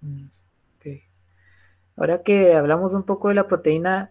Mm, 0.00 0.26
Ahora 1.94 2.22
que 2.22 2.54
hablamos 2.54 2.94
un 2.94 3.02
poco 3.02 3.28
de 3.28 3.34
la 3.34 3.46
proteína, 3.46 4.10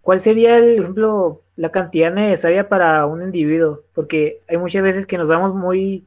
¿cuál 0.00 0.20
sería, 0.20 0.58
el 0.58 0.80
ejemplo, 0.80 1.40
la 1.54 1.70
cantidad 1.70 2.12
necesaria 2.12 2.68
para 2.68 3.06
un 3.06 3.22
individuo? 3.22 3.80
Porque 3.94 4.40
hay 4.48 4.58
muchas 4.58 4.82
veces 4.82 5.06
que 5.06 5.18
nos 5.18 5.28
vamos 5.28 5.54
muy, 5.54 6.04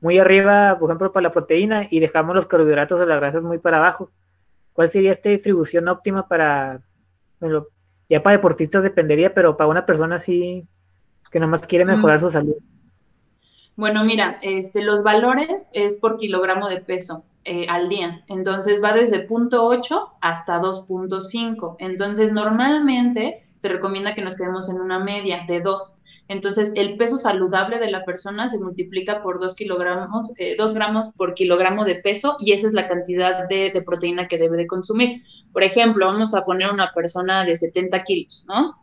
muy 0.00 0.18
arriba, 0.18 0.76
por 0.78 0.90
ejemplo, 0.90 1.12
para 1.12 1.22
la 1.22 1.32
proteína 1.32 1.86
y 1.88 2.00
dejamos 2.00 2.34
los 2.34 2.46
carbohidratos 2.46 3.00
o 3.00 3.06
las 3.06 3.20
grasas 3.20 3.42
muy 3.42 3.58
para 3.58 3.78
abajo. 3.78 4.10
¿cuál 4.76 4.90
sería 4.90 5.12
esta 5.12 5.30
distribución 5.30 5.88
óptima 5.88 6.28
para, 6.28 6.82
ya 8.08 8.22
para 8.22 8.36
deportistas 8.36 8.82
dependería, 8.82 9.34
pero 9.34 9.56
para 9.56 9.68
una 9.68 9.86
persona 9.86 10.16
así 10.16 10.66
que 11.30 11.40
nomás 11.40 11.66
quiere 11.66 11.84
mejorar 11.84 12.20
su 12.20 12.30
salud? 12.30 12.56
Bueno, 13.76 14.04
mira, 14.04 14.38
este, 14.42 14.82
los 14.82 15.02
valores 15.02 15.68
es 15.72 15.96
por 15.96 16.18
kilogramo 16.18 16.68
de 16.68 16.80
peso. 16.80 17.24
Eh, 17.48 17.64
al 17.68 17.88
día. 17.88 18.24
Entonces 18.26 18.82
va 18.82 18.92
desde 18.92 19.28
0.8 19.28 20.14
hasta 20.20 20.60
2.5. 20.60 21.76
Entonces 21.78 22.32
normalmente 22.32 23.40
se 23.54 23.68
recomienda 23.68 24.16
que 24.16 24.22
nos 24.22 24.36
quedemos 24.36 24.68
en 24.68 24.80
una 24.80 24.98
media 24.98 25.44
de 25.46 25.60
2. 25.60 26.02
Entonces 26.26 26.72
el 26.74 26.96
peso 26.96 27.18
saludable 27.18 27.78
de 27.78 27.88
la 27.88 28.04
persona 28.04 28.48
se 28.48 28.58
multiplica 28.58 29.22
por 29.22 29.38
2 29.38 29.54
kilogramos, 29.54 30.32
eh, 30.38 30.56
2 30.58 30.74
gramos 30.74 31.10
por 31.16 31.34
kilogramo 31.34 31.84
de 31.84 31.94
peso 31.94 32.36
y 32.40 32.50
esa 32.50 32.66
es 32.66 32.72
la 32.72 32.88
cantidad 32.88 33.46
de, 33.48 33.70
de 33.70 33.82
proteína 33.82 34.26
que 34.26 34.38
debe 34.38 34.56
de 34.56 34.66
consumir. 34.66 35.22
Por 35.52 35.62
ejemplo, 35.62 36.06
vamos 36.06 36.34
a 36.34 36.44
poner 36.44 36.72
una 36.72 36.90
persona 36.92 37.44
de 37.44 37.54
70 37.54 38.02
kilos, 38.02 38.46
¿no? 38.48 38.74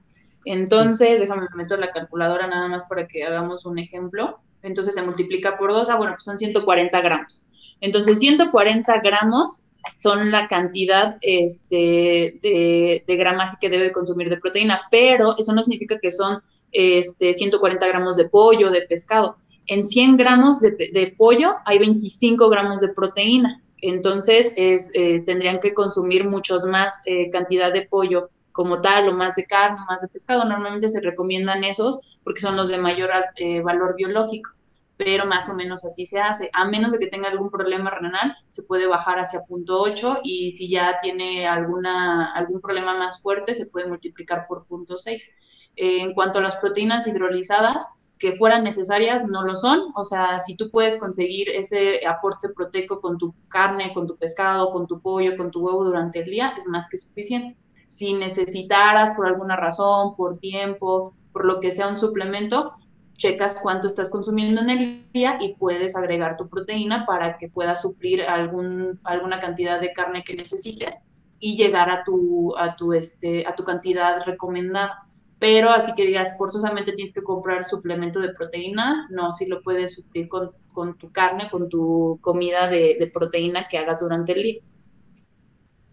Entonces, 0.45 1.19
déjame 1.19 1.47
meter 1.53 1.79
la 1.79 1.91
calculadora 1.91 2.47
nada 2.47 2.69
más 2.69 2.85
para 2.85 3.07
que 3.09 3.25
hagamos 3.25 3.65
un 3.65 3.77
ejemplo. 3.77 4.39
Entonces 4.63 4.95
se 4.95 5.03
multiplica 5.03 5.57
por 5.57 5.71
2, 5.71 5.89
ah, 5.89 5.95
bueno, 5.97 6.13
pues 6.13 6.23
son 6.23 6.37
140 6.37 7.01
gramos. 7.01 7.43
Entonces, 7.83 8.19
140 8.19 9.01
gramos 9.01 9.67
son 9.93 10.31
la 10.31 10.47
cantidad 10.47 11.17
este, 11.19 12.39
de, 12.41 13.15
gramaje 13.17 13.57
que 13.59 13.69
debe 13.69 13.91
consumir 13.91 14.29
de 14.29 14.37
proteína, 14.37 14.83
pero 14.89 15.35
eso 15.37 15.53
no 15.53 15.61
significa 15.61 15.99
que 15.99 16.13
son 16.13 16.41
este, 16.71 17.33
140 17.33 17.85
gramos 17.85 18.15
de 18.15 18.29
pollo, 18.29 18.71
de 18.71 18.83
pescado. 18.83 19.35
En 19.67 19.83
100 19.83 20.15
gramos 20.15 20.61
de, 20.61 21.15
pollo 21.17 21.55
hay 21.65 21.79
25 21.79 22.49
gramos 22.49 22.79
de 22.79 22.89
proteína. 22.89 23.61
Entonces, 23.81 24.53
es, 24.55 24.91
eh, 24.93 25.19
tendrían 25.25 25.59
que 25.59 25.73
consumir 25.73 26.23
muchos 26.23 26.65
más 26.65 27.01
eh, 27.05 27.29
cantidad 27.31 27.73
de 27.73 27.81
pollo 27.81 28.29
como 28.53 28.79
tal, 28.79 29.09
o 29.09 29.13
más 29.13 29.35
de 29.35 29.45
carne, 29.45 29.81
más 29.87 29.99
de 29.99 30.07
pescado. 30.07 30.45
Normalmente 30.45 30.87
se 30.87 31.01
recomiendan 31.01 31.65
esos 31.65 32.19
porque 32.23 32.39
son 32.39 32.55
los 32.55 32.69
de 32.69 32.77
mayor 32.77 33.09
eh, 33.35 33.61
valor 33.61 33.95
biológico 33.97 34.51
pero 34.97 35.25
más 35.25 35.49
o 35.49 35.55
menos 35.55 35.83
así 35.85 36.05
se 36.05 36.19
hace. 36.19 36.49
A 36.53 36.65
menos 36.65 36.91
de 36.93 36.99
que 36.99 37.07
tenga 37.07 37.29
algún 37.29 37.49
problema 37.49 37.89
renal, 37.89 38.35
se 38.47 38.63
puede 38.63 38.87
bajar 38.87 39.19
hacia 39.19 39.41
punto 39.47 39.81
8 39.81 40.19
y 40.23 40.51
si 40.51 40.69
ya 40.69 40.99
tiene 41.01 41.47
alguna, 41.47 42.33
algún 42.33 42.61
problema 42.61 42.95
más 42.95 43.21
fuerte, 43.21 43.55
se 43.55 43.67
puede 43.67 43.87
multiplicar 43.87 44.45
por 44.47 44.65
punto 44.65 44.97
6. 44.97 45.31
en 45.75 46.13
cuanto 46.13 46.39
a 46.39 46.41
las 46.43 46.55
proteínas 46.57 47.07
hidrolizadas, 47.07 47.85
que 48.19 48.33
fueran 48.33 48.63
necesarias, 48.63 49.27
no 49.27 49.43
lo 49.43 49.57
son. 49.57 49.91
O 49.95 50.05
sea, 50.05 50.39
si 50.39 50.55
tú 50.55 50.69
puedes 50.71 50.97
conseguir 50.97 51.49
ese 51.49 52.05
aporte 52.07 52.49
proteico 52.49 53.01
con 53.01 53.17
tu 53.17 53.33
carne, 53.49 53.91
con 53.93 54.07
tu 54.07 54.15
pescado, 54.17 54.71
con 54.71 54.87
tu 54.87 55.01
pollo, 55.01 55.35
con 55.35 55.51
tu 55.51 55.61
huevo 55.65 55.83
durante 55.83 56.19
el 56.19 56.25
día, 56.27 56.53
es 56.57 56.65
más 56.67 56.87
que 56.89 56.97
suficiente. 56.97 57.57
Si 57.93 58.15
necesitaras 58.15 59.11
por 59.11 59.27
alguna 59.27 59.55
razón, 59.55 60.15
por 60.15 60.37
tiempo, 60.37 61.13
por 61.31 61.45
lo 61.45 61.59
que 61.59 61.69
sea 61.69 61.87
un 61.87 61.99
suplemento, 61.99 62.73
checas 63.13 63.59
cuánto 63.61 63.85
estás 63.85 64.09
consumiendo 64.09 64.61
en 64.61 64.69
el 64.71 65.11
día 65.13 65.37
y 65.39 65.53
puedes 65.53 65.95
agregar 65.95 66.35
tu 66.35 66.49
proteína 66.49 67.05
para 67.05 67.37
que 67.37 67.49
puedas 67.49 67.83
suplir 67.83 68.23
algún, 68.23 68.99
alguna 69.03 69.39
cantidad 69.39 69.79
de 69.79 69.93
carne 69.93 70.23
que 70.23 70.35
necesites 70.35 71.11
y 71.39 71.55
llegar 71.55 71.91
a 71.91 72.03
tu, 72.03 72.57
a 72.57 72.75
tu, 72.75 72.93
este, 72.93 73.45
a 73.45 73.53
tu 73.53 73.63
cantidad 73.63 74.25
recomendada. 74.25 75.03
Pero 75.37 75.69
así 75.69 75.93
que 75.93 76.07
digas, 76.07 76.35
forzosamente 76.35 76.93
tienes 76.93 77.13
que 77.13 77.21
comprar 77.21 77.63
suplemento 77.63 78.19
de 78.21 78.33
proteína, 78.33 79.07
no, 79.11 79.35
si 79.35 79.45
lo 79.45 79.61
puedes 79.61 79.93
suplir 79.93 80.27
con, 80.27 80.49
con 80.71 80.97
tu 80.97 81.11
carne, 81.11 81.47
con 81.51 81.69
tu 81.69 82.17
comida 82.21 82.67
de, 82.67 82.97
de, 82.99 83.07
proteína 83.07 83.67
que 83.67 83.77
hagas 83.77 83.99
durante 83.99 84.31
el 84.31 84.41
día. 84.41 84.61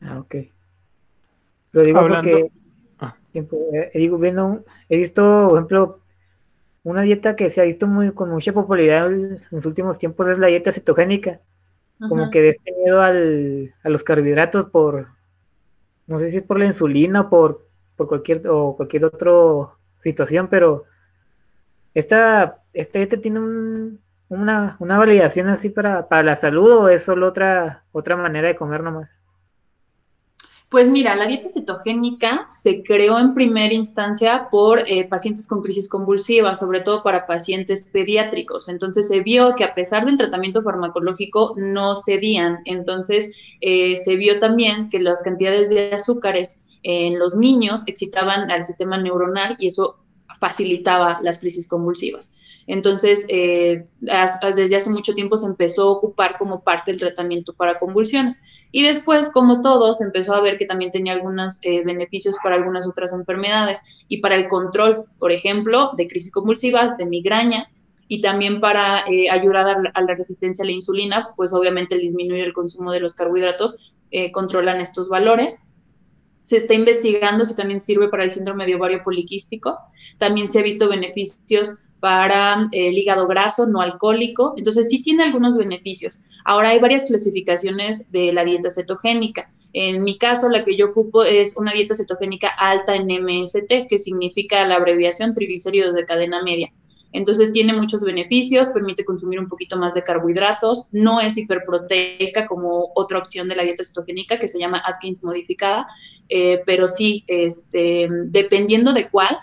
Ah, 0.00 0.19
ok. 0.19 0.37
Lo 1.72 1.82
digo 1.82 2.00
porque 2.00 2.50
ah. 2.98 3.16
eh, 3.34 3.90
digo, 3.94 4.18
viendo, 4.18 4.64
he 4.88 4.96
visto, 4.96 5.48
por 5.48 5.58
ejemplo, 5.58 5.98
una 6.82 7.02
dieta 7.02 7.36
que 7.36 7.50
se 7.50 7.60
ha 7.60 7.64
visto 7.64 7.86
muy 7.86 8.12
con 8.12 8.30
mucha 8.30 8.52
popularidad 8.52 9.12
en 9.12 9.40
los 9.50 9.66
últimos 9.66 9.98
tiempos 9.98 10.28
es 10.28 10.38
la 10.38 10.48
dieta 10.48 10.72
cetogénica. 10.72 11.40
Como 12.08 12.30
que 12.30 12.40
de 12.40 12.48
este 12.48 12.72
miedo 12.72 13.02
al, 13.02 13.74
a 13.82 13.90
los 13.90 14.02
carbohidratos 14.02 14.64
por, 14.70 15.08
no 16.06 16.18
sé 16.18 16.30
si 16.30 16.38
es 16.38 16.42
por 16.42 16.58
la 16.58 16.64
insulina 16.64 17.20
o 17.20 17.28
por, 17.28 17.60
por 17.94 18.08
cualquier, 18.08 18.48
o 18.48 18.74
cualquier 18.74 19.04
otra 19.04 19.74
situación, 20.02 20.48
pero 20.48 20.84
esta, 21.92 22.62
esta 22.72 22.98
dieta 22.98 23.18
tiene 23.18 23.40
una, 24.30 24.76
una 24.78 24.98
validación 24.98 25.48
así 25.48 25.68
para, 25.68 26.08
para 26.08 26.22
la 26.22 26.36
salud 26.36 26.70
o 26.70 26.88
es 26.88 27.02
solo 27.02 27.28
otra, 27.28 27.84
otra 27.92 28.16
manera 28.16 28.48
de 28.48 28.56
comer 28.56 28.82
nomás. 28.82 29.20
Pues 30.70 30.88
mira, 30.88 31.16
la 31.16 31.26
dieta 31.26 31.48
cetogénica 31.48 32.46
se 32.48 32.84
creó 32.84 33.18
en 33.18 33.34
primera 33.34 33.74
instancia 33.74 34.46
por 34.52 34.78
eh, 34.86 35.08
pacientes 35.08 35.48
con 35.48 35.62
crisis 35.62 35.88
convulsiva, 35.88 36.56
sobre 36.56 36.80
todo 36.80 37.02
para 37.02 37.26
pacientes 37.26 37.90
pediátricos. 37.92 38.68
Entonces 38.68 39.08
se 39.08 39.20
vio 39.20 39.56
que 39.56 39.64
a 39.64 39.74
pesar 39.74 40.06
del 40.06 40.16
tratamiento 40.16 40.62
farmacológico 40.62 41.54
no 41.56 41.96
cedían. 41.96 42.58
Entonces 42.66 43.56
eh, 43.60 43.96
se 43.96 44.14
vio 44.14 44.38
también 44.38 44.88
que 44.90 45.00
las 45.00 45.22
cantidades 45.22 45.70
de 45.70 45.92
azúcares 45.92 46.64
en 46.84 47.18
los 47.18 47.34
niños 47.34 47.82
excitaban 47.86 48.48
al 48.52 48.62
sistema 48.62 48.96
neuronal 48.96 49.56
y 49.58 49.66
eso 49.66 50.04
facilitaba 50.38 51.18
las 51.20 51.40
crisis 51.40 51.66
convulsivas. 51.66 52.36
Entonces, 52.66 53.26
eh, 53.28 53.86
desde 54.00 54.76
hace 54.76 54.90
mucho 54.90 55.12
tiempo 55.12 55.36
se 55.36 55.46
empezó 55.46 55.82
a 55.82 55.92
ocupar 55.92 56.36
como 56.38 56.62
parte 56.62 56.90
del 56.90 57.00
tratamiento 57.00 57.52
para 57.54 57.76
convulsiones. 57.76 58.68
Y 58.70 58.84
después, 58.84 59.30
como 59.30 59.60
todo, 59.60 59.94
se 59.94 60.04
empezó 60.04 60.34
a 60.34 60.40
ver 60.40 60.56
que 60.56 60.66
también 60.66 60.90
tenía 60.90 61.12
algunos 61.12 61.58
eh, 61.62 61.82
beneficios 61.84 62.36
para 62.42 62.56
algunas 62.56 62.86
otras 62.86 63.12
enfermedades 63.12 64.04
y 64.08 64.20
para 64.20 64.36
el 64.36 64.48
control, 64.48 65.04
por 65.18 65.32
ejemplo, 65.32 65.92
de 65.96 66.06
crisis 66.06 66.32
convulsivas, 66.32 66.96
de 66.96 67.06
migraña, 67.06 67.68
y 68.08 68.20
también 68.20 68.60
para 68.60 69.04
eh, 69.06 69.30
ayudar 69.30 69.68
a 69.94 70.00
la, 70.02 70.14
resistencia 70.14 70.64
a 70.64 70.66
la 70.66 70.72
insulina, 70.72 71.28
pues 71.36 71.52
obviamente 71.52 71.94
el 71.94 72.00
disminuir 72.00 72.44
el 72.44 72.52
consumo 72.52 72.92
de 72.92 73.00
los 73.00 73.14
carbohidratos 73.14 73.94
controlan 74.32 74.80
estos 74.80 75.08
valores. 75.08 75.69
Se 76.42 76.56
está 76.56 76.75
investigando 76.75 77.44
si 77.44 77.54
también 77.54 77.80
sirve 77.80 78.09
para 78.09 78.25
el 78.25 78.30
síndrome 78.30 78.66
de 78.66 78.75
ovario 78.75 79.02
poliquístico. 79.02 79.78
También 80.18 80.49
se 80.49 80.59
ha 80.59 80.62
visto 80.62 80.88
beneficios 80.88 81.76
para 82.00 82.62
eh, 82.73 82.88
el 82.88 82.99
hígado 82.99 83.26
graso 83.26 83.66
no 83.66 83.80
alcohólico. 83.80 84.54
Entonces 84.56 84.88
sí 84.88 85.02
tiene 85.02 85.23
algunos 85.23 85.56
beneficios. 85.56 86.20
Ahora 86.44 86.70
hay 86.70 86.80
varias 86.80 87.04
clasificaciones 87.04 88.11
de 88.11 88.32
la 88.32 88.44
dieta 88.44 88.70
cetogénica. 88.70 89.52
En 89.73 90.02
mi 90.02 90.18
caso, 90.18 90.49
la 90.49 90.64
que 90.64 90.76
yo 90.76 90.87
ocupo 90.87 91.23
es 91.23 91.56
una 91.56 91.73
dieta 91.73 91.94
cetogénica 91.94 92.49
alta 92.49 92.97
en 92.97 93.06
MST, 93.06 93.87
que 93.88 93.99
significa 93.99 94.66
la 94.66 94.76
abreviación 94.76 95.32
triglicéridos 95.35 95.94
de 95.94 96.04
cadena 96.04 96.42
media. 96.42 96.73
Entonces 97.12 97.52
tiene 97.52 97.72
muchos 97.72 98.04
beneficios, 98.04 98.68
permite 98.68 99.04
consumir 99.04 99.40
un 99.40 99.48
poquito 99.48 99.76
más 99.76 99.94
de 99.94 100.02
carbohidratos, 100.02 100.88
no 100.92 101.20
es 101.20 101.36
hiperproteica 101.36 102.46
como 102.46 102.92
otra 102.94 103.18
opción 103.18 103.48
de 103.48 103.56
la 103.56 103.64
dieta 103.64 103.84
cetogénica 103.84 104.38
que 104.38 104.48
se 104.48 104.58
llama 104.58 104.82
Atkins 104.84 105.24
modificada, 105.24 105.86
eh, 106.28 106.62
pero 106.66 106.88
sí, 106.88 107.24
este, 107.26 108.08
dependiendo 108.26 108.92
de 108.92 109.10
cuál, 109.10 109.38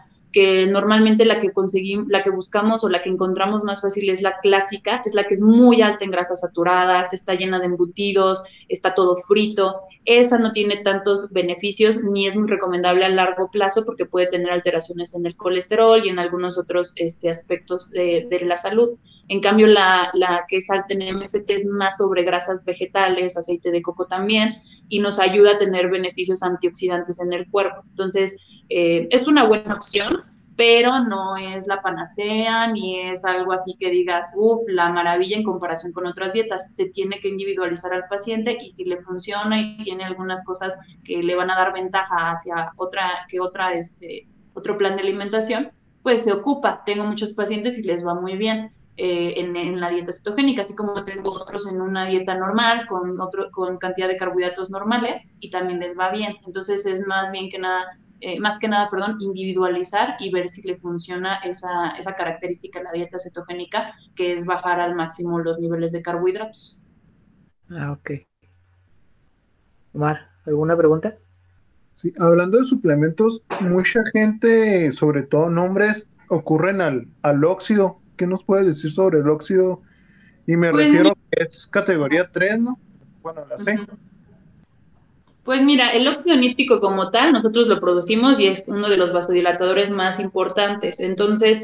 normalmente 0.69 1.25
la 1.25 1.39
que 1.39 1.51
conseguimos, 1.51 2.07
la 2.09 2.21
que 2.21 2.29
buscamos 2.29 2.83
o 2.83 2.89
la 2.89 3.01
que 3.01 3.09
encontramos 3.09 3.63
más 3.63 3.81
fácil 3.81 4.09
es 4.09 4.21
la 4.21 4.39
clásica, 4.39 5.01
es 5.05 5.13
la 5.13 5.23
que 5.23 5.33
es 5.33 5.41
muy 5.41 5.81
alta 5.81 6.05
en 6.05 6.11
grasas 6.11 6.41
saturadas, 6.41 7.13
está 7.13 7.35
llena 7.35 7.59
de 7.59 7.65
embutidos, 7.65 8.43
está 8.67 8.93
todo 8.93 9.15
frito. 9.15 9.81
Esa 10.05 10.37
no 10.39 10.51
tiene 10.51 10.83
tantos 10.83 11.31
beneficios 11.31 12.03
ni 12.03 12.27
es 12.27 12.35
muy 12.35 12.47
recomendable 12.47 13.05
a 13.05 13.09
largo 13.09 13.49
plazo 13.51 13.83
porque 13.85 14.05
puede 14.05 14.27
tener 14.27 14.51
alteraciones 14.51 15.15
en 15.15 15.25
el 15.25 15.35
colesterol 15.35 16.01
y 16.03 16.09
en 16.09 16.19
algunos 16.19 16.57
otros 16.57 16.93
este, 16.97 17.29
aspectos 17.29 17.91
de, 17.91 18.27
de, 18.29 18.45
la 18.45 18.57
salud. 18.57 18.97
En 19.27 19.41
cambio, 19.41 19.67
la, 19.67 20.09
la 20.13 20.45
que 20.47 20.57
es 20.57 20.69
alta 20.69 20.93
en 20.93 21.17
MST 21.17 21.49
es 21.49 21.65
más 21.65 21.97
sobre 21.97 22.23
grasas 22.23 22.63
vegetales, 22.65 23.37
aceite 23.37 23.71
de 23.71 23.81
coco 23.81 24.07
también, 24.07 24.61
y 24.89 24.99
nos 24.99 25.19
ayuda 25.19 25.51
a 25.51 25.57
tener 25.57 25.89
beneficios 25.89 26.43
antioxidantes 26.43 27.19
en 27.19 27.33
el 27.33 27.49
cuerpo. 27.49 27.83
Entonces, 27.89 28.37
eh, 28.69 29.07
es 29.11 29.27
una 29.27 29.45
buena 29.45 29.75
opción, 29.75 30.23
pero 30.57 30.99
no 31.03 31.37
es 31.37 31.67
la 31.67 31.81
panacea 31.81 32.67
ni 32.67 32.99
es 32.99 33.23
algo 33.23 33.53
así 33.53 33.75
que 33.79 33.91
digas, 33.91 34.33
uff, 34.35 34.61
la 34.67 34.89
maravilla 34.89 35.37
en 35.37 35.43
comparación 35.43 35.93
con 35.93 36.07
otras 36.07 36.33
dietas. 36.33 36.75
Se 36.75 36.89
tiene 36.89 37.19
que 37.19 37.29
individualizar 37.29 37.93
al 37.93 38.07
paciente 38.09 38.57
y 38.59 38.71
si 38.71 38.83
le 38.83 38.99
funciona 38.99 39.61
y 39.61 39.77
tiene 39.83 40.03
algunas 40.03 40.43
cosas 40.43 40.77
que 41.03 41.21
le 41.21 41.35
van 41.35 41.51
a 41.51 41.55
dar 41.55 41.73
ventaja 41.73 42.31
hacia 42.31 42.71
otra 42.75 43.27
que 43.29 43.39
otra 43.39 43.73
este 43.73 44.27
otro 44.53 44.75
plan 44.79 44.95
de 44.95 45.03
alimentación, 45.03 45.71
pues 46.01 46.23
se 46.23 46.33
ocupa. 46.33 46.81
Tengo 46.83 47.05
muchos 47.05 47.33
pacientes 47.33 47.77
y 47.77 47.83
les 47.83 48.05
va 48.05 48.15
muy 48.15 48.35
bien. 48.35 48.71
Eh, 48.99 49.39
en, 49.39 49.55
en, 49.55 49.79
la 49.79 49.91
dieta 49.91 50.11
cetogénica, 50.11 50.63
así 50.63 50.75
como 50.75 51.03
tengo 51.03 51.29
otros 51.29 51.67
en 51.67 51.81
una 51.81 52.07
dieta 52.07 52.33
normal 52.33 52.87
con 52.87 53.21
otro 53.21 53.51
con 53.51 53.77
cantidad 53.77 54.07
de 54.07 54.17
carbohidratos 54.17 54.71
normales 54.71 55.35
y 55.39 55.51
también 55.51 55.79
les 55.79 55.95
va 55.95 56.09
bien. 56.09 56.37
Entonces 56.47 56.83
es 56.87 57.05
más 57.05 57.31
bien 57.31 57.51
que 57.51 57.59
nada 57.59 57.85
eh, 58.21 58.39
más 58.39 58.57
que 58.59 58.67
nada, 58.67 58.89
perdón, 58.89 59.17
individualizar 59.19 60.15
y 60.19 60.31
ver 60.31 60.49
si 60.49 60.61
le 60.67 60.77
funciona 60.77 61.37
esa, 61.37 61.91
esa 61.91 62.15
característica 62.15 62.79
en 62.79 62.85
la 62.85 62.91
dieta 62.91 63.19
cetogénica, 63.19 63.93
que 64.15 64.33
es 64.33 64.45
bajar 64.45 64.79
al 64.79 64.95
máximo 64.95 65.39
los 65.39 65.59
niveles 65.59 65.91
de 65.91 66.01
carbohidratos. 66.01 66.81
Ah, 67.69 67.91
ok. 67.91 68.11
Omar, 69.93 70.29
¿Alguna 70.47 70.77
pregunta? 70.77 71.17
Sí, 71.93 72.13
hablando 72.19 72.57
de 72.57 72.63
suplementos, 72.63 73.43
mucha 73.59 73.99
gente, 74.13 74.91
sobre 74.93 75.23
todo 75.25 75.49
nombres, 75.49 76.09
ocurren 76.29 76.79
al, 76.79 77.07
al 77.21 77.43
óxido. 77.43 77.99
¿Qué 78.15 78.27
nos 78.27 78.43
puedes 78.45 78.65
decir 78.65 78.91
sobre 78.91 79.19
el 79.19 79.29
óxido? 79.29 79.81
Y 80.45 80.55
me 80.55 80.71
Pues 80.71 80.85
refiero 80.85 81.13
que 81.29 81.43
es 81.43 81.67
categoría 81.67 82.31
3, 82.31 82.61
¿no? 82.61 82.79
Bueno, 83.21 83.45
la 83.45 83.57
C. 83.57 83.77
Pues 85.47 85.63
mira, 85.63 85.91
el 85.91 86.05
óxido 86.05 86.35
nítrico 86.35 86.81
como 86.81 87.09
tal, 87.09 87.31
nosotros 87.31 87.67
lo 87.67 87.79
producimos 87.79 88.37
y 88.37 88.47
es 88.47 88.67
uno 88.67 88.89
de 88.89 88.97
los 88.97 89.13
vasodilatadores 89.13 89.91
más 89.91 90.19
importantes. 90.19 90.99
Entonces, 90.99 91.61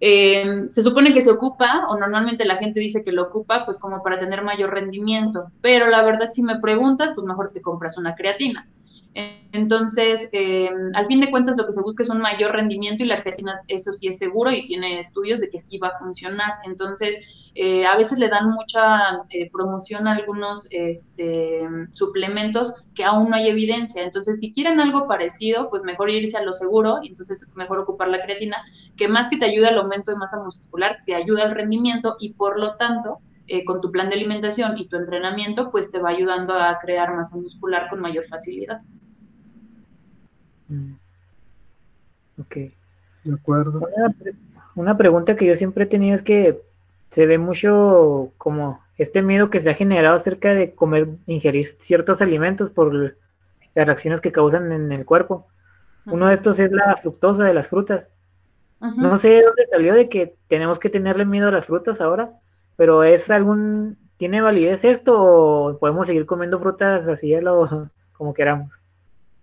eh, 0.00 0.64
se 0.68 0.82
supone 0.82 1.12
que 1.12 1.20
se 1.20 1.30
ocupa, 1.30 1.86
o 1.90 1.96
normalmente 1.96 2.44
la 2.44 2.56
gente 2.56 2.80
dice 2.80 3.04
que 3.04 3.12
lo 3.12 3.22
ocupa, 3.22 3.64
pues 3.64 3.78
como 3.78 4.02
para 4.02 4.18
tener 4.18 4.42
mayor 4.42 4.74
rendimiento. 4.74 5.44
Pero 5.60 5.86
la 5.86 6.02
verdad, 6.02 6.30
si 6.30 6.42
me 6.42 6.58
preguntas, 6.58 7.12
pues 7.14 7.24
mejor 7.24 7.52
te 7.52 7.62
compras 7.62 7.96
una 7.98 8.16
creatina. 8.16 8.66
Entonces, 9.14 10.28
eh, 10.32 10.70
al 10.94 11.06
fin 11.06 11.20
de 11.20 11.30
cuentas, 11.30 11.56
lo 11.56 11.66
que 11.66 11.72
se 11.72 11.82
busca 11.82 12.04
es 12.04 12.10
un 12.10 12.20
mayor 12.20 12.52
rendimiento 12.52 13.02
y 13.02 13.06
la 13.06 13.22
creatina, 13.22 13.60
eso 13.66 13.92
sí 13.92 14.06
es 14.06 14.18
seguro 14.18 14.52
y 14.52 14.66
tiene 14.66 15.00
estudios 15.00 15.40
de 15.40 15.50
que 15.50 15.58
sí 15.58 15.78
va 15.78 15.88
a 15.88 15.98
funcionar. 15.98 16.54
Entonces, 16.64 17.50
eh, 17.56 17.84
a 17.84 17.96
veces 17.96 18.20
le 18.20 18.28
dan 18.28 18.50
mucha 18.50 19.24
eh, 19.30 19.50
promoción 19.50 20.06
a 20.06 20.12
algunos 20.12 20.68
este, 20.70 21.66
suplementos 21.92 22.84
que 22.94 23.04
aún 23.04 23.30
no 23.30 23.36
hay 23.36 23.48
evidencia. 23.48 24.04
Entonces, 24.04 24.38
si 24.38 24.52
quieren 24.52 24.78
algo 24.80 25.08
parecido, 25.08 25.68
pues 25.68 25.82
mejor 25.82 26.10
irse 26.10 26.36
a 26.36 26.44
lo 26.44 26.52
seguro 26.52 27.00
y 27.02 27.08
entonces 27.08 27.44
mejor 27.56 27.80
ocupar 27.80 28.08
la 28.08 28.22
creatina, 28.22 28.58
que 28.96 29.08
más 29.08 29.28
que 29.28 29.36
te 29.36 29.46
ayuda 29.46 29.68
al 29.68 29.78
aumento 29.78 30.12
de 30.12 30.18
masa 30.18 30.42
muscular, 30.44 30.98
te 31.06 31.16
ayuda 31.16 31.42
al 31.42 31.50
rendimiento 31.50 32.14
y 32.20 32.34
por 32.34 32.58
lo 32.60 32.76
tanto, 32.76 33.18
eh, 33.52 33.64
con 33.64 33.80
tu 33.80 33.90
plan 33.90 34.08
de 34.08 34.14
alimentación 34.14 34.78
y 34.78 34.86
tu 34.86 34.96
entrenamiento, 34.96 35.70
pues 35.70 35.90
te 35.90 36.00
va 36.00 36.10
ayudando 36.10 36.54
a 36.54 36.78
crear 36.78 37.14
masa 37.14 37.36
muscular 37.36 37.88
con 37.88 38.00
mayor 38.00 38.24
facilidad. 38.26 38.80
Mm. 40.68 40.92
Ok. 42.40 42.56
De 43.24 43.34
acuerdo. 43.34 43.80
Una, 43.96 44.08
pre- 44.10 44.34
una 44.76 44.96
pregunta 44.96 45.36
que 45.36 45.46
yo 45.46 45.56
siempre 45.56 45.84
he 45.84 45.88
tenido 45.88 46.14
es 46.14 46.22
que 46.22 46.60
se 47.10 47.26
ve 47.26 47.38
mucho 47.38 48.32
como 48.38 48.80
este 48.96 49.20
miedo 49.20 49.50
que 49.50 49.60
se 49.60 49.70
ha 49.70 49.74
generado 49.74 50.14
acerca 50.14 50.54
de 50.54 50.72
comer, 50.72 51.08
ingerir 51.26 51.66
ciertos 51.66 52.22
alimentos 52.22 52.70
por 52.70 52.94
las 52.94 53.86
reacciones 53.86 54.20
que 54.20 54.30
causan 54.30 54.70
en 54.72 54.92
el 54.92 55.04
cuerpo. 55.04 55.46
Uno 56.06 56.28
de 56.28 56.34
estos 56.34 56.58
es 56.60 56.70
la 56.72 56.96
fructosa 56.96 57.44
de 57.44 57.54
las 57.54 57.66
frutas. 57.66 58.08
No 58.80 59.18
sé 59.18 59.28
de 59.28 59.42
dónde 59.42 59.66
salió 59.70 59.92
de 59.94 60.08
que 60.08 60.34
tenemos 60.48 60.78
que 60.78 60.88
tenerle 60.88 61.24
miedo 61.26 61.48
a 61.48 61.52
las 61.52 61.66
frutas 61.66 62.00
ahora, 62.00 62.30
pero 62.76 63.04
es 63.04 63.30
algún, 63.30 63.98
¿tiene 64.16 64.40
validez 64.40 64.84
esto 64.84 65.20
o 65.20 65.78
podemos 65.78 66.06
seguir 66.06 66.26
comiendo 66.26 66.58
frutas 66.58 67.08
así 67.08 67.34
a 67.34 67.40
lo, 67.40 67.90
como 68.12 68.34
queramos? 68.34 68.80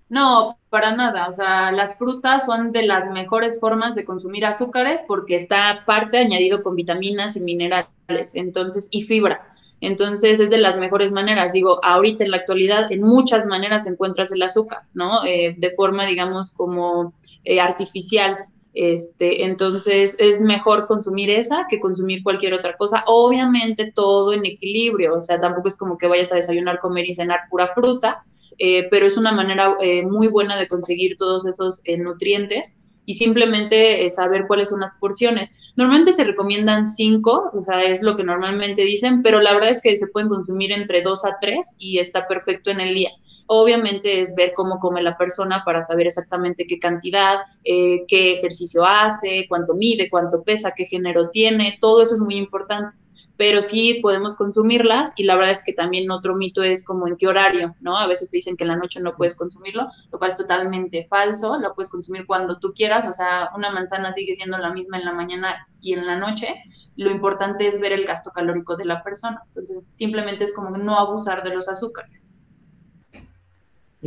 No, 0.10 0.58
para 0.70 0.96
nada. 0.96 1.28
O 1.28 1.32
sea, 1.32 1.72
las 1.72 1.98
frutas 1.98 2.46
son 2.46 2.72
de 2.72 2.84
las 2.84 3.10
mejores 3.12 3.60
formas 3.60 3.96
de 3.96 4.06
consumir 4.06 4.46
azúcares 4.46 5.04
porque 5.08 5.36
está 5.36 5.70
aparte 5.70 6.18
añadido 6.18 6.62
con 6.62 6.76
vitaminas 6.76 7.36
y 7.36 7.42
minerales, 7.42 8.36
entonces, 8.36 8.88
y 8.92 9.04
fibra. 9.04 9.54
Entonces, 9.82 10.40
es 10.40 10.50
de 10.50 10.58
las 10.58 10.78
mejores 10.78 11.12
maneras. 11.12 11.52
Digo, 11.52 11.80
ahorita 11.84 12.24
en 12.24 12.32
la 12.32 12.38
actualidad, 12.38 12.92
en 12.92 13.04
muchas 13.04 13.46
maneras 13.46 13.86
encuentras 13.86 14.32
el 14.32 14.42
azúcar, 14.42 14.84
¿no? 14.94 15.24
Eh, 15.26 15.56
de 15.58 15.72
forma, 15.72 16.06
digamos, 16.06 16.52
como 16.52 17.14
eh, 17.44 17.60
artificial. 17.60 18.46
Este, 18.80 19.44
entonces, 19.46 20.16
es 20.20 20.42
mejor 20.42 20.86
consumir 20.86 21.30
esa 21.30 21.66
que 21.68 21.80
consumir 21.80 22.22
cualquier 22.22 22.54
otra 22.54 22.76
cosa. 22.76 23.04
Obviamente, 23.08 23.92
todo 23.94 24.34
en 24.34 24.46
equilibrio. 24.46 25.16
O 25.16 25.22
sea, 25.22 25.40
tampoco 25.40 25.68
es 25.68 25.76
como 25.76 25.98
que 25.98 26.08
vayas 26.08 26.32
a 26.32 26.36
desayunar, 26.36 26.80
comer 26.80 27.06
y 27.08 27.16
cenar 27.16 27.42
pura 27.50 27.68
fruta 27.68 28.24
eh, 28.60 28.88
pero 28.90 29.06
es 29.06 29.18
una 29.18 29.32
manera 29.32 29.76
eh, 29.80 30.04
muy 30.04 30.28
buena 30.28 30.58
de 30.58 30.68
conseguir 30.68 31.18
todos 31.18 31.46
esos 31.46 31.82
eh, 31.86 31.98
nutrientes 31.98 32.84
y 33.06 33.14
simplemente 33.14 34.06
eh, 34.06 34.10
saber 34.10 34.46
cuáles 34.48 34.70
son 34.70 34.82
las 34.82 34.96
porciones. 35.00 35.74
Normalmente 35.78 36.12
se 36.12 36.24
recomiendan 36.24 36.86
cinco, 36.86 37.52
o 37.54 37.62
sea, 37.62 37.84
es 37.84 38.02
lo 38.02 38.16
que 38.16 38.24
normalmente 38.24 38.82
dicen, 38.82 39.22
pero 39.22 39.40
la 39.40 39.54
verdad 39.54 39.70
es 39.70 39.82
que 39.82 39.96
se 39.96 40.08
pueden 40.08 40.28
consumir 40.28 40.72
entre 40.72 41.02
dos 41.02 41.24
a 41.24 41.38
tres 41.40 41.78
y 41.80 42.00
está 42.00 42.28
perfecto 42.28 42.72
en 42.72 42.82
el 42.82 42.94
día. 42.94 43.12
Obviamente 43.48 44.22
es 44.22 44.36
ver 44.36 44.54
cómo 44.54 44.78
come 44.78 45.02
la 45.02 45.18
persona 45.18 45.64
para 45.66 45.84
saber 45.84 46.08
exactamente 46.08 46.68
qué 46.68 46.80
cantidad, 46.80 47.40
eh, 47.64 48.06
qué 48.08 48.38
ejercicio 48.38 48.86
hace, 48.86 49.46
cuánto 49.50 49.74
mide, 49.74 50.10
cuánto 50.10 50.44
pesa, 50.44 50.74
qué 50.76 50.86
género 50.86 51.30
tiene, 51.30 51.78
todo 51.82 52.02
eso 52.02 52.16
es 52.16 52.22
muy 52.22 52.36
importante 52.36 52.96
pero 53.38 53.62
sí 53.62 54.00
podemos 54.02 54.36
consumirlas 54.36 55.14
y 55.16 55.24
la 55.24 55.36
verdad 55.36 55.52
es 55.52 55.64
que 55.64 55.74
también 55.74 56.10
otro 56.12 56.36
mito 56.36 56.64
es 56.64 56.84
como 56.84 57.08
en 57.08 57.16
qué 57.16 57.28
horario, 57.28 57.76
¿no? 57.80 57.96
A 57.96 58.08
veces 58.08 58.30
te 58.30 58.38
dicen 58.38 58.58
que 58.58 58.64
en 58.64 58.70
la 58.70 58.76
noche 58.76 59.00
no 59.00 59.16
puedes 59.16 59.36
consumirlo, 59.36 59.88
lo 60.12 60.18
cual 60.18 60.32
es 60.32 60.38
totalmente 60.38 61.06
falso, 61.08 61.58
lo 61.60 61.74
puedes 61.76 61.92
consumir 61.92 62.26
cuando 62.26 62.60
tú 62.60 62.74
quieras, 62.76 63.06
o 63.06 63.14
sea, 63.14 63.52
una 63.56 63.72
manzana 63.72 64.12
sigue 64.12 64.36
siendo 64.36 64.58
la 64.58 64.74
misma 64.74 64.98
en 64.98 65.06
la 65.06 65.14
mañana 65.14 65.68
y 65.80 65.94
en 65.94 66.06
la 66.06 66.18
noche, 66.18 66.48
lo 66.96 67.12
importante 67.12 67.68
es 67.68 67.80
ver 67.80 67.94
el 67.94 68.06
gasto 68.06 68.32
calórico 68.32 68.76
de 68.76 68.86
la 68.86 69.04
persona, 69.04 69.44
entonces 69.48 69.88
simplemente 69.96 70.44
es 70.44 70.54
como 70.54 70.76
no 70.76 70.98
abusar 70.98 71.44
de 71.44 71.54
los 71.54 71.70
azúcares. 71.70 72.26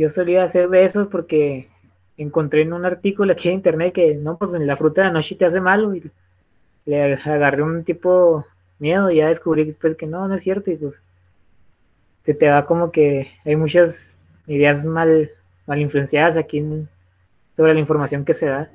Yo 0.01 0.09
solía 0.09 0.43
hacer 0.43 0.69
de 0.69 0.83
esos 0.83 1.09
porque 1.09 1.67
encontré 2.17 2.63
en 2.63 2.73
un 2.73 2.85
artículo 2.85 3.33
aquí 3.33 3.49
en 3.49 3.53
internet 3.53 3.93
que 3.93 4.15
no, 4.15 4.35
pues 4.35 4.51
en 4.55 4.65
la 4.65 4.75
fruta 4.75 5.01
de 5.01 5.07
la 5.09 5.13
noche 5.13 5.35
te 5.35 5.45
hace 5.45 5.61
malo 5.61 5.93
y 5.93 6.01
le 6.85 7.13
agarré 7.13 7.61
un 7.61 7.83
tipo 7.83 8.43
miedo 8.79 9.11
y 9.11 9.17
ya 9.17 9.27
descubrí 9.27 9.63
después 9.63 9.95
que 9.95 10.07
no, 10.07 10.27
no 10.27 10.33
es 10.33 10.41
cierto 10.41 10.71
y 10.71 10.77
pues 10.77 10.95
se 12.25 12.33
te 12.33 12.49
va 12.49 12.65
como 12.65 12.91
que 12.91 13.29
hay 13.45 13.55
muchas 13.55 14.17
ideas 14.47 14.83
mal, 14.83 15.29
mal 15.67 15.79
influenciadas 15.79 16.35
aquí 16.35 16.63
sobre 17.55 17.75
la 17.75 17.79
información 17.79 18.25
que 18.25 18.33
se 18.33 18.47
da. 18.47 18.71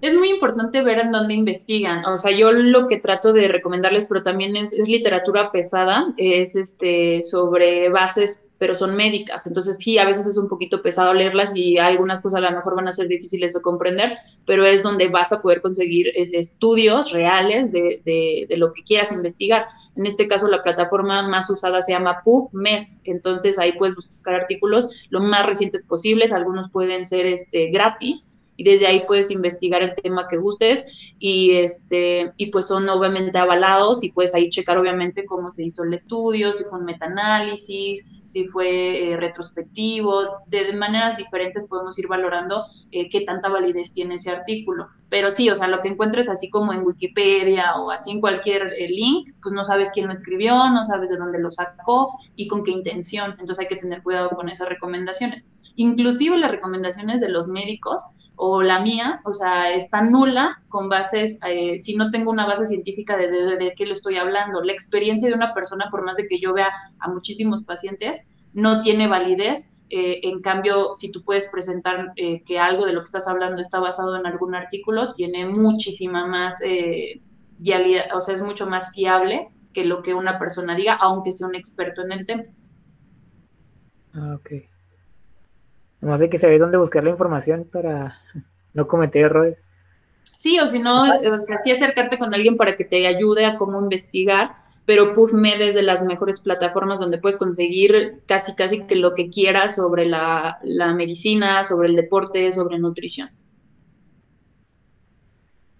Es 0.00 0.14
muy 0.14 0.30
importante 0.30 0.82
ver 0.82 0.98
en 1.00 1.10
dónde 1.10 1.34
investigan. 1.34 2.04
O 2.04 2.16
sea, 2.16 2.30
yo 2.30 2.52
lo 2.52 2.86
que 2.86 2.98
trato 2.98 3.32
de 3.32 3.48
recomendarles, 3.48 4.06
pero 4.06 4.22
también 4.22 4.54
es, 4.54 4.72
es 4.72 4.88
literatura 4.88 5.50
pesada, 5.50 6.12
es 6.16 6.54
este 6.54 7.24
sobre 7.24 7.88
bases, 7.88 8.44
pero 8.60 8.74
son 8.74 8.94
médicas. 8.94 9.46
Entonces, 9.46 9.78
sí, 9.78 9.98
a 9.98 10.04
veces 10.04 10.26
es 10.26 10.36
un 10.36 10.46
poquito 10.46 10.82
pesado 10.82 11.14
leerlas 11.14 11.56
y 11.56 11.78
algunas 11.78 12.20
cosas 12.20 12.40
a 12.40 12.50
lo 12.50 12.56
mejor 12.56 12.76
van 12.76 12.88
a 12.88 12.92
ser 12.92 13.08
difíciles 13.08 13.54
de 13.54 13.62
comprender, 13.62 14.18
pero 14.44 14.66
es 14.66 14.82
donde 14.82 15.08
vas 15.08 15.32
a 15.32 15.40
poder 15.40 15.62
conseguir 15.62 16.08
es, 16.14 16.34
estudios 16.34 17.10
reales 17.12 17.72
de 17.72 18.46
lo 18.58 18.70
que 18.70 18.84
quieras 18.84 19.12
investigar. 19.12 19.64
En 19.96 20.04
este 20.04 20.28
caso, 20.28 20.46
la 20.48 20.60
plataforma 20.60 21.26
más 21.26 21.48
usada 21.48 21.80
se 21.80 21.92
llama 21.92 22.20
PubMed. 22.22 22.88
Entonces, 23.04 23.58
ahí 23.58 23.72
puedes 23.72 23.96
buscar 23.96 24.34
artículos 24.34 25.06
lo 25.08 25.20
más 25.20 25.46
recientes 25.46 25.86
posibles. 25.86 26.30
Algunos 26.30 26.68
pueden 26.68 27.06
ser 27.06 27.24
este, 27.24 27.70
gratis 27.70 28.34
y 28.60 28.62
desde 28.62 28.86
ahí 28.86 29.04
puedes 29.06 29.30
investigar 29.30 29.80
el 29.82 29.94
tema 29.94 30.26
que 30.28 30.36
gustes 30.36 31.14
y 31.18 31.52
este 31.52 32.30
y 32.36 32.50
pues 32.50 32.66
son 32.66 32.86
obviamente 32.90 33.38
avalados 33.38 34.04
y 34.04 34.12
puedes 34.12 34.34
ahí 34.34 34.50
checar 34.50 34.76
obviamente 34.76 35.24
cómo 35.24 35.50
se 35.50 35.64
hizo 35.64 35.82
el 35.82 35.94
estudio, 35.94 36.52
si 36.52 36.64
fue 36.64 36.78
un 36.78 36.84
metaanálisis, 36.84 38.04
si 38.26 38.48
fue 38.48 39.12
eh, 39.12 39.16
retrospectivo, 39.16 40.42
de, 40.46 40.74
maneras 40.74 41.16
diferentes 41.16 41.68
podemos 41.68 41.98
ir 41.98 42.06
valorando 42.06 42.66
eh, 42.92 43.08
qué 43.08 43.22
tanta 43.22 43.48
validez 43.48 43.94
tiene 43.94 44.16
ese 44.16 44.28
artículo. 44.28 44.88
Pero 45.08 45.30
sí, 45.30 45.48
o 45.48 45.56
sea, 45.56 45.66
lo 45.66 45.80
que 45.80 45.88
encuentres 45.88 46.28
así 46.28 46.50
como 46.50 46.74
en 46.74 46.84
Wikipedia 46.84 47.76
o 47.76 47.90
así 47.90 48.10
en 48.10 48.20
cualquier 48.20 48.74
eh, 48.78 48.88
link, 48.90 49.30
pues 49.42 49.54
no 49.54 49.64
sabes 49.64 49.90
quién 49.94 50.06
lo 50.06 50.12
escribió, 50.12 50.68
no 50.68 50.84
sabes 50.84 51.08
de 51.08 51.16
dónde 51.16 51.40
lo 51.40 51.50
sacó 51.50 52.18
y 52.36 52.46
con 52.46 52.62
qué 52.62 52.72
intención. 52.72 53.30
Entonces 53.40 53.60
hay 53.60 53.68
que 53.68 53.76
tener 53.76 54.02
cuidado 54.02 54.28
con 54.30 54.50
esas 54.50 54.68
recomendaciones. 54.68 55.50
Inclusive 55.80 56.36
las 56.36 56.50
recomendaciones 56.50 57.22
de 57.22 57.30
los 57.30 57.48
médicos 57.48 58.04
o 58.36 58.62
la 58.62 58.80
mía, 58.80 59.22
o 59.24 59.32
sea, 59.32 59.72
está 59.72 60.02
nula 60.02 60.62
con 60.68 60.90
bases, 60.90 61.38
eh, 61.48 61.78
si 61.78 61.96
no 61.96 62.10
tengo 62.10 62.30
una 62.30 62.44
base 62.44 62.66
científica 62.66 63.16
de, 63.16 63.30
de, 63.30 63.72
qué 63.74 63.86
le 63.86 63.94
estoy 63.94 64.16
hablando. 64.16 64.62
La 64.62 64.74
experiencia 64.74 65.26
de 65.26 65.34
una 65.34 65.54
persona, 65.54 65.88
por 65.90 66.04
más 66.04 66.16
de 66.16 66.28
que 66.28 66.38
yo 66.38 66.52
vea 66.52 66.68
a 66.98 67.08
muchísimos 67.08 67.64
pacientes, 67.64 68.30
no 68.52 68.82
tiene 68.82 69.08
validez. 69.08 69.80
Eh, 69.88 70.20
en 70.28 70.42
cambio, 70.42 70.94
si 70.94 71.10
tú 71.10 71.24
puedes 71.24 71.48
presentar 71.48 72.12
eh, 72.16 72.44
que 72.44 72.58
algo 72.58 72.84
de 72.84 72.92
lo 72.92 73.00
que 73.00 73.06
estás 73.06 73.26
hablando 73.26 73.62
está 73.62 73.80
basado 73.80 74.18
en 74.18 74.26
algún 74.26 74.54
artículo, 74.54 75.14
tiene 75.14 75.46
muchísima 75.46 76.26
más 76.26 76.60
eh, 76.62 77.22
vialidad, 77.56 78.14
o 78.14 78.20
sea, 78.20 78.34
es 78.34 78.42
mucho 78.42 78.66
más 78.66 78.92
fiable 78.92 79.48
que 79.72 79.86
lo 79.86 80.02
que 80.02 80.12
una 80.12 80.38
persona 80.38 80.76
diga, 80.76 80.94
aunque 80.96 81.32
sea 81.32 81.48
un 81.48 81.54
experto 81.54 82.02
en 82.02 82.12
el 82.12 82.26
tema. 82.26 82.44
Ah, 84.12 84.36
ok. 84.36 84.69
Nomás 86.00 86.20
hay 86.20 86.30
que 86.30 86.38
saber 86.38 86.58
dónde 86.58 86.78
buscar 86.78 87.04
la 87.04 87.10
información 87.10 87.68
para 87.70 88.18
no 88.72 88.86
cometer 88.86 89.26
errores. 89.26 89.58
Sí, 90.22 90.58
o 90.58 90.66
si 90.66 90.78
no, 90.78 91.02
o 91.02 91.40
sea, 91.40 91.58
sí 91.62 91.70
acercarte 91.70 92.18
con 92.18 92.32
alguien 92.32 92.56
para 92.56 92.74
que 92.76 92.84
te 92.84 93.06
ayude 93.06 93.44
a 93.44 93.56
cómo 93.56 93.78
investigar, 93.78 94.54
pero 94.86 95.12
PubMed 95.12 95.60
es 95.60 95.74
de 95.74 95.82
las 95.82 96.02
mejores 96.02 96.40
plataformas 96.40 96.98
donde 96.98 97.18
puedes 97.18 97.36
conseguir 97.36 98.22
casi, 98.26 98.54
casi 98.54 98.86
que 98.86 98.96
lo 98.96 99.14
que 99.14 99.28
quieras 99.28 99.76
sobre 99.76 100.06
la, 100.06 100.58
la 100.62 100.94
medicina, 100.94 101.62
sobre 101.64 101.88
el 101.90 101.96
deporte, 101.96 102.50
sobre 102.52 102.78
nutrición. 102.78 103.28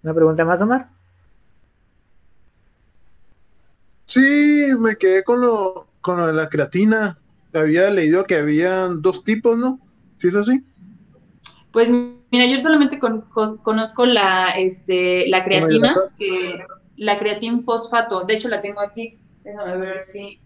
¿Una 0.03 0.13
pregunta 0.13 0.45
más, 0.45 0.61
Omar? 0.61 0.89
Sí, 4.05 4.71
me 4.77 4.95
quedé 4.97 5.23
con 5.23 5.41
lo, 5.41 5.87
con 6.01 6.17
lo 6.17 6.27
de 6.27 6.33
la 6.33 6.49
creatina. 6.49 7.17
había 7.53 7.89
leído 7.89 8.25
que 8.25 8.35
habían 8.35 9.01
dos 9.01 9.23
tipos, 9.23 9.57
¿no? 9.57 9.79
¿Sí 10.21 10.27
es 10.27 10.35
así? 10.35 10.61
Pues 11.73 11.89
mira, 11.89 12.45
yo 12.45 12.61
solamente 12.61 12.99
conozco 12.99 14.05
la, 14.05 14.49
este, 14.49 15.27
la 15.29 15.43
creatina, 15.43 15.95
que 16.15 16.59
la 16.95 17.17
creatina 17.17 17.63
fosfato, 17.63 18.23
de 18.25 18.35
hecho 18.35 18.47
la 18.47 18.61
tengo 18.61 18.81
aquí, 18.81 19.17
déjame 19.43 19.77
ver 19.77 19.99
si... 19.99 20.39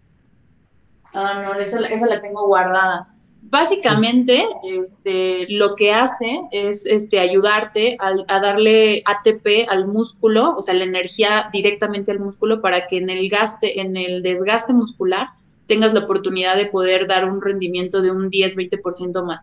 Ah, 1.13 1.41
no, 1.43 1.59
esa, 1.59 1.85
esa 1.87 2.05
la 2.05 2.21
tengo 2.21 2.47
guardada. 2.47 3.13
Básicamente, 3.41 4.47
este, 4.63 5.45
lo 5.49 5.75
que 5.75 5.91
hace 5.91 6.39
es 6.51 6.85
este, 6.85 7.19
ayudarte 7.19 7.97
a, 7.99 8.39
darle 8.39 9.03
ATP 9.03 9.67
al 9.67 9.87
músculo, 9.87 10.55
o 10.55 10.61
sea, 10.61 10.73
la 10.73 10.85
energía 10.85 11.49
directamente 11.51 12.11
al 12.11 12.21
músculo 12.21 12.61
para 12.61 12.87
que 12.87 12.99
en 12.99 13.09
el 13.09 13.27
gaste, 13.29 13.81
en 13.81 13.97
el 13.97 14.23
desgaste 14.23 14.71
muscular 14.71 15.27
tengas 15.67 15.93
la 15.93 16.01
oportunidad 16.01 16.55
de 16.55 16.67
poder 16.67 17.07
dar 17.07 17.29
un 17.29 17.41
rendimiento 17.41 18.01
de 18.01 18.11
un 18.11 18.31
10-20% 18.31 19.21
más. 19.25 19.41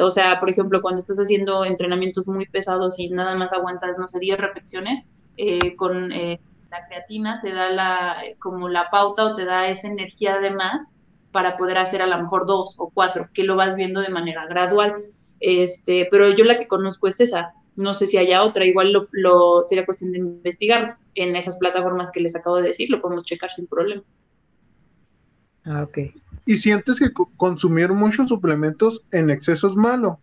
O 0.00 0.10
sea, 0.10 0.40
por 0.40 0.50
ejemplo, 0.50 0.82
cuando 0.82 0.98
estás 0.98 1.18
haciendo 1.18 1.64
entrenamientos 1.64 2.26
muy 2.26 2.46
pesados 2.46 2.98
y 2.98 3.10
nada 3.10 3.36
más 3.36 3.52
aguantas, 3.52 3.96
no 3.98 4.08
sé, 4.08 4.18
10 4.18 4.38
repeticiones, 4.38 5.00
eh, 5.36 5.76
con 5.76 6.12
eh, 6.12 6.40
la 6.70 6.86
creatina 6.86 7.40
te 7.40 7.52
da 7.52 7.70
la, 7.70 8.16
como 8.40 8.68
la 8.68 8.90
pauta 8.90 9.24
o 9.24 9.34
te 9.34 9.44
da 9.44 9.68
esa 9.68 9.88
energía 9.88 10.38
de 10.38 10.50
más 10.50 11.00
para 11.30 11.56
poder 11.56 11.78
hacer 11.78 12.02
a 12.02 12.06
lo 12.06 12.20
mejor 12.20 12.46
dos 12.46 12.76
o 12.78 12.90
cuatro, 12.92 13.28
que 13.32 13.44
lo 13.44 13.56
vas 13.56 13.76
viendo 13.76 14.00
de 14.00 14.08
manera 14.08 14.46
gradual. 14.46 14.94
Este, 15.40 16.08
pero 16.10 16.30
yo 16.30 16.44
la 16.44 16.58
que 16.58 16.68
conozco 16.68 17.08
es 17.08 17.20
esa. 17.20 17.54
No 17.76 17.92
sé 17.92 18.06
si 18.06 18.18
haya 18.18 18.42
otra, 18.44 18.64
igual 18.64 18.92
lo, 18.92 19.06
lo 19.10 19.62
sería 19.62 19.84
cuestión 19.84 20.12
de 20.12 20.18
investigar 20.18 20.96
en 21.14 21.34
esas 21.34 21.58
plataformas 21.58 22.10
que 22.10 22.20
les 22.20 22.36
acabo 22.36 22.56
de 22.56 22.68
decir, 22.68 22.88
lo 22.88 23.00
podemos 23.00 23.24
checar 23.24 23.50
sin 23.50 23.66
problema. 23.66 24.02
Ah, 25.64 25.82
ok. 25.82 25.98
¿Y 26.46 26.56
sientes 26.56 26.98
que 26.98 27.12
consumir 27.36 27.90
muchos 27.90 28.28
suplementos 28.28 29.02
en 29.10 29.30
exceso 29.30 29.66
es 29.66 29.76
malo? 29.76 30.20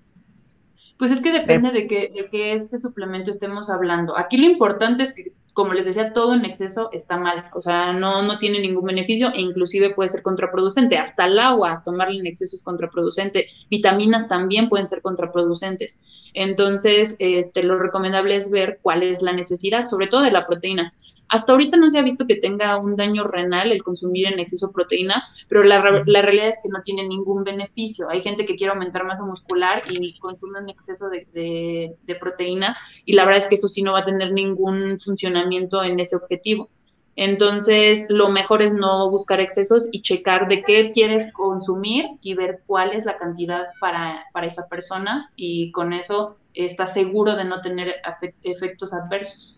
Pues 0.98 1.10
es 1.10 1.22
que 1.22 1.32
depende 1.32 1.72
de 1.72 1.88
que, 1.88 2.12
de 2.16 2.30
que 2.30 2.54
este 2.54 2.78
suplemento 2.78 3.32
estemos 3.32 3.72
hablando. 3.72 4.16
Aquí 4.18 4.38
lo 4.38 4.46
importante 4.46 5.04
es 5.04 5.14
que 5.14 5.34
como 5.54 5.74
les 5.74 5.86
decía, 5.86 6.14
todo 6.14 6.34
en 6.34 6.46
exceso 6.46 6.90
está 6.94 7.18
mal, 7.18 7.46
o 7.54 7.62
sea, 7.62 7.94
no, 7.94 8.22
no 8.22 8.38
tiene 8.38 8.60
ningún 8.60 8.86
beneficio 8.86 9.32
e 9.34 9.42
inclusive 9.42 9.92
puede 9.92 10.10
ser 10.10 10.22
contraproducente. 10.22 10.98
Hasta 10.98 11.26
el 11.26 11.40
agua, 11.40 11.82
tomarla 11.84 12.20
en 12.20 12.28
exceso 12.28 12.56
es 12.56 12.64
contraproducente. 12.64 13.48
Vitaminas 13.70 14.30
también 14.30 14.70
pueden 14.70 14.88
ser 14.88 15.02
contraproducentes. 15.02 16.32
Entonces, 16.34 17.18
este, 17.20 17.64
lo 17.64 17.78
recomendable 17.78 18.36
es 18.36 18.52
ver 18.52 18.80
cuál 18.82 19.04
es 19.04 19.22
la 19.22 19.34
necesidad, 19.34 19.88
sobre 19.88 20.08
todo 20.08 20.22
de 20.22 20.32
la 20.32 20.46
proteína. 20.46 20.94
Hasta 21.28 21.52
ahorita 21.52 21.78
no 21.78 21.90
se 21.90 21.98
ha 21.98 22.02
visto 22.02 22.28
que 22.28 22.36
tenga 22.36 22.78
un 22.78 22.96
daño 22.96 23.24
renal 23.24 23.72
el 23.72 23.84
consumir 23.84 24.28
en 24.28 24.40
exceso 24.40 24.72
proteína, 24.72 25.24
pero 25.50 25.64
la, 25.64 25.82
realidad 25.82 26.48
es 26.48 26.60
que 26.64 26.70
no 26.70 26.82
tiene 26.82 27.08
ningún 27.08 27.44
beneficio. 27.44 28.10
Hay 28.10 28.22
gente 28.22 28.46
que 28.46 28.56
quiere 28.56 28.72
aumentar 28.72 29.06
masa 29.06 29.26
muscular 29.26 29.84
y 29.90 30.18
consume 30.20 30.60
en 30.60 30.70
exceso 30.70 31.10
de, 31.10 31.96
de 32.02 32.16
proteína 32.16 32.78
y 33.06 33.14
la 33.14 33.24
verdad 33.26 33.40
es 33.40 33.48
que 33.48 33.56
eso 33.56 33.68
sí 33.68 33.82
no 33.82 33.94
va 33.94 34.00
a 34.00 34.06
tener 34.06 34.32
ningún 34.32 35.00
funcionamiento 35.00 35.41
en 35.42 36.00
ese 36.00 36.16
objetivo. 36.16 36.70
Entonces, 37.16 38.08
lo 38.10 38.30
mejor 38.30 38.62
es 38.62 38.74
no 38.74 39.10
buscar 39.10 39.40
excesos 39.42 39.90
y 39.92 40.02
checar 40.02 40.48
de 40.48 40.64
qué 40.64 40.92
quieres 40.92 41.32
consumir 41.34 42.06
y 42.22 42.36
ver 42.36 42.64
cuál 42.66 42.94
es 42.94 43.06
la 43.06 43.18
cantidad 43.18 43.68
para, 43.80 44.26
esa 44.44 44.68
persona 44.70 45.30
y 45.36 45.72
con 45.72 45.94
eso 45.94 46.38
estás 46.54 46.94
seguro 46.94 47.36
de 47.36 47.46
no 47.46 47.62
tener 47.62 47.96
efectos 48.44 48.94
adversos. 48.94 49.58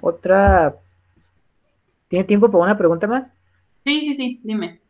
Otra. 0.00 0.74
¿Tiene 2.08 2.24
tiempo 2.24 2.50
para 2.50 2.64
una 2.64 2.78
pregunta 2.78 3.06
más? 3.06 3.30
Sí, 3.84 4.02
sí, 4.02 4.14
sí, 4.14 4.40
dime. 4.42 4.80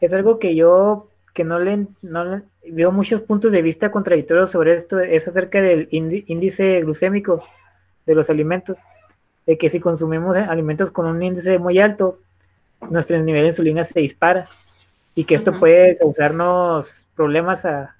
Es 0.00 0.12
algo 0.12 0.38
que 0.38 0.54
yo 0.54 1.08
que 1.36 1.44
no 1.44 1.58
le, 1.60 1.86
no 2.00 2.42
veo 2.66 2.90
muchos 2.90 3.20
puntos 3.20 3.52
de 3.52 3.60
vista 3.60 3.90
contradictorios 3.90 4.50
sobre 4.50 4.74
esto, 4.74 4.98
es 4.98 5.28
acerca 5.28 5.60
del 5.60 5.86
índice 5.90 6.80
glucémico 6.80 7.44
de 8.06 8.14
los 8.14 8.30
alimentos, 8.30 8.78
de 9.44 9.58
que 9.58 9.68
si 9.68 9.78
consumimos 9.78 10.34
alimentos 10.34 10.90
con 10.90 11.04
un 11.04 11.22
índice 11.22 11.58
muy 11.58 11.78
alto, 11.78 12.18
nuestro 12.88 13.22
nivel 13.22 13.42
de 13.42 13.48
insulina 13.48 13.84
se 13.84 14.00
dispara 14.00 14.48
y 15.14 15.24
que 15.24 15.34
esto 15.34 15.58
puede 15.58 15.98
causarnos 15.98 17.06
problemas 17.14 17.66
a, 17.66 17.94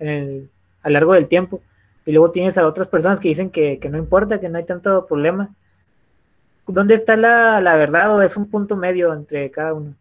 a 0.00 0.90
largo 0.90 1.14
del 1.14 1.26
tiempo. 1.26 1.60
Y 2.06 2.12
luego 2.12 2.30
tienes 2.30 2.56
a 2.58 2.66
otras 2.66 2.86
personas 2.86 3.18
que 3.18 3.28
dicen 3.28 3.50
que, 3.50 3.80
no 3.90 3.98
importa, 3.98 4.38
que 4.38 4.48
no 4.48 4.58
hay 4.58 4.64
tanto 4.64 5.04
problema. 5.04 5.50
¿Dónde 6.66 6.94
está 6.94 7.16
la, 7.16 7.60
la 7.60 7.74
verdad 7.74 8.14
o 8.14 8.22
es 8.22 8.36
un 8.36 8.48
punto 8.48 8.76
medio 8.76 9.12
entre 9.12 9.50
cada 9.50 9.74
uno? 9.74 9.94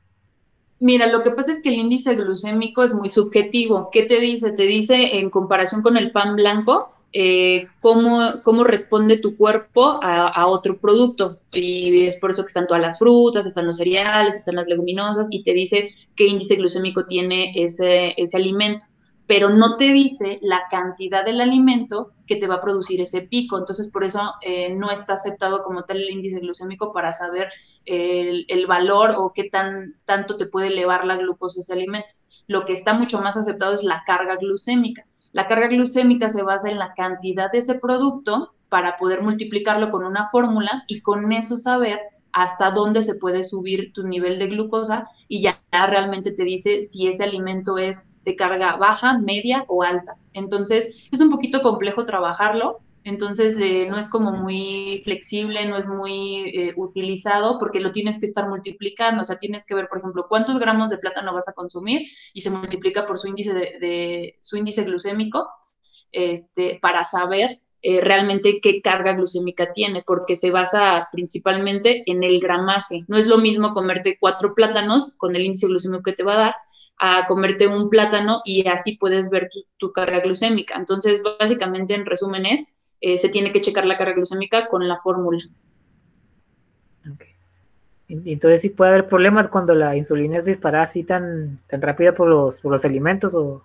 Mira, 0.79 1.07
lo 1.07 1.23
que 1.23 1.31
pasa 1.31 1.51
es 1.51 1.61
que 1.61 1.69
el 1.69 1.75
índice 1.75 2.15
glucémico 2.15 2.83
es 2.83 2.93
muy 2.93 3.09
subjetivo. 3.09 3.89
¿Qué 3.91 4.03
te 4.03 4.19
dice? 4.19 4.51
Te 4.51 4.63
dice 4.63 5.17
en 5.17 5.29
comparación 5.29 5.81
con 5.81 5.97
el 5.97 6.11
pan 6.11 6.35
blanco, 6.35 6.93
eh, 7.13 7.67
cómo, 7.81 8.19
cómo, 8.43 8.63
responde 8.63 9.17
tu 9.17 9.35
cuerpo 9.35 9.99
a, 10.03 10.45
otro 10.45 10.77
producto. 10.79 11.39
Y 11.51 12.05
es 12.05 12.17
por 12.17 12.29
eso 12.29 12.43
que 12.43 12.49
están 12.49 12.67
todas 12.67 12.81
las 12.81 12.99
frutas, 12.99 13.45
están 13.45 13.65
los 13.65 13.77
cereales, 13.77 14.35
están 14.35 14.55
las 14.55 14.67
leguminosas, 14.67 15.27
y 15.31 15.43
te 15.43 15.53
dice 15.53 15.89
qué 16.15 16.27
índice 16.27 16.55
glucémico 16.55 17.05
tiene 17.05 17.51
ese, 17.55 18.13
ese 18.15 18.37
alimento 18.37 18.85
pero 19.27 19.49
no 19.49 19.75
te 19.75 19.91
dice 19.91 20.39
la 20.41 20.63
cantidad 20.71 21.25
del 21.25 21.41
alimento 21.41 22.13
que 22.25 22.37
te 22.37 22.47
va 22.47 22.55
a 22.55 22.61
producir 22.61 23.01
ese 23.01 23.21
pico. 23.21 23.57
Entonces, 23.57 23.91
por 23.91 24.05
eso 24.05 24.21
eh, 24.41 24.73
no 24.73 24.89
está 24.89 25.13
aceptado 25.13 25.61
como 25.61 25.83
tal 25.83 25.97
el 25.97 26.09
índice 26.09 26.39
glucémico 26.39 26.93
para 26.93 27.13
saber 27.13 27.49
el, 27.85 28.65
valor 28.67 29.13
o 29.17 29.33
qué 29.33 29.49
tan, 29.49 29.95
tanto 30.05 30.37
te 30.37 30.45
puede 30.45 30.67
elevar 30.67 31.05
la 31.05 31.17
glucosa 31.17 31.59
ese 31.59 31.73
alimento. 31.73 32.07
Lo 32.47 32.63
que 32.65 32.73
está 32.73 32.93
mucho 32.93 33.21
más 33.21 33.35
aceptado 33.35 33.73
es 33.73 33.83
la 33.83 34.03
carga 34.05 34.37
glucémica. 34.37 35.05
La 35.33 35.47
carga 35.47 35.67
glucémica 35.67 36.29
se 36.29 36.43
basa 36.43 36.69
en 36.69 36.79
la 36.79 36.93
cantidad 36.93 37.51
de 37.51 37.59
ese 37.59 37.79
producto 37.79 38.53
para 38.69 38.95
poder 38.95 39.21
multiplicarlo 39.21 39.91
con 39.91 40.05
una 40.05 40.29
fórmula 40.29 40.83
y 40.87 41.01
con 41.01 41.31
eso 41.33 41.57
saber 41.57 41.99
hasta 42.31 42.71
dónde 42.71 43.03
se 43.03 43.15
puede 43.15 43.43
subir 43.43 43.91
tu 43.93 44.03
nivel 44.03 44.39
de 44.39 44.47
glucosa 44.47 45.07
y 45.27 45.41
ya 45.41 45.61
realmente 45.71 46.31
te 46.31 46.43
dice 46.43 46.83
si 46.83 47.07
ese 47.07 47.23
alimento 47.23 47.77
es 47.77 48.13
de 48.27 48.35
carga 48.35 48.75
baja, 48.75 49.17
media 49.17 49.63
o 49.69 49.83
alta. 49.83 50.17
Entonces, 50.33 51.07
es 51.09 51.21
un 51.21 51.31
poquito 51.31 51.61
complejo 51.61 52.03
trabajarlo, 52.03 52.81
entonces 53.05 53.55
eh, 53.57 53.87
no 53.89 53.97
es 53.97 54.09
como 54.09 54.33
muy 54.33 54.99
flexible, 55.05 55.65
no 55.65 55.77
es 55.77 55.87
muy 55.87 56.49
eh, 56.49 56.73
utilizado 56.75 57.57
porque 57.57 57.79
lo 57.79 57.93
tienes 57.93 58.19
que 58.19 58.25
estar 58.25 58.49
multiplicando, 58.49 59.21
o 59.21 59.25
sea, 59.25 59.37
tienes 59.37 59.65
que 59.65 59.75
ver, 59.75 59.87
por 59.87 59.99
ejemplo, 59.99 60.25
cuántos 60.27 60.59
gramos 60.59 60.89
de 60.89 60.97
plátano 60.97 61.33
vas 61.33 61.47
a 61.47 61.53
consumir 61.53 62.01
y 62.33 62.41
se 62.41 62.49
multiplica 62.49 63.05
por 63.05 63.17
su 63.17 63.29
índice 63.29 63.53
de, 63.53 64.37
su 64.41 64.57
índice 64.57 64.83
glucémico 64.83 65.47
este, 66.11 66.79
para 66.81 67.05
saber 67.05 67.61
eh, 67.81 68.01
realmente 68.01 68.59
qué 68.61 68.81
carga 68.81 69.13
glucémica 69.13 69.71
tiene, 69.71 70.03
porque 70.05 70.35
se 70.35 70.51
basa 70.51 71.07
principalmente 71.13 72.03
en 72.07 72.23
el 72.23 72.41
gramaje. 72.41 73.05
No 73.07 73.15
es 73.15 73.27
lo 73.27 73.37
mismo 73.37 73.73
comerte 73.73 74.17
cuatro 74.19 74.53
plátanos 74.53 75.15
con 75.15 75.33
el 75.33 75.45
índice 75.45 75.67
glucémico 75.67 76.03
que 76.03 76.11
te 76.11 76.23
va 76.23 76.33
a 76.33 76.37
dar 76.37 76.55
a 76.97 77.25
comerte 77.27 77.67
un 77.67 77.89
plátano 77.89 78.41
y 78.43 78.67
así 78.67 78.97
puedes 78.97 79.29
ver 79.29 79.49
tu, 79.77 79.91
carga 79.91 80.19
glucémica. 80.19 80.75
Entonces, 80.75 81.23
básicamente, 81.39 81.93
en 81.93 82.05
resumen 82.05 82.45
es, 82.45 82.75
eh, 83.01 83.17
se 83.17 83.29
tiene 83.29 83.51
que 83.51 83.61
checar 83.61 83.85
la 83.85 83.97
carga 83.97 84.13
glucémica 84.13 84.67
con 84.67 84.87
la 84.87 84.97
fórmula. 84.97 85.43
Entonces, 88.09 88.61
¿sí 88.61 88.69
puede 88.69 88.91
haber 88.91 89.07
problemas 89.09 89.49
cuando 89.49 89.75
la 89.75 89.95
insulina 89.97 90.37
es 90.37 90.45
disparada 90.45 90.85
así 90.85 91.03
tan, 91.03 91.59
tan 91.67 91.81
rápida 91.81 92.15
por 92.15 92.29
los, 92.29 92.55
por 92.61 92.71
los 92.71 92.85
alimentos 92.85 93.33
o, 93.33 93.61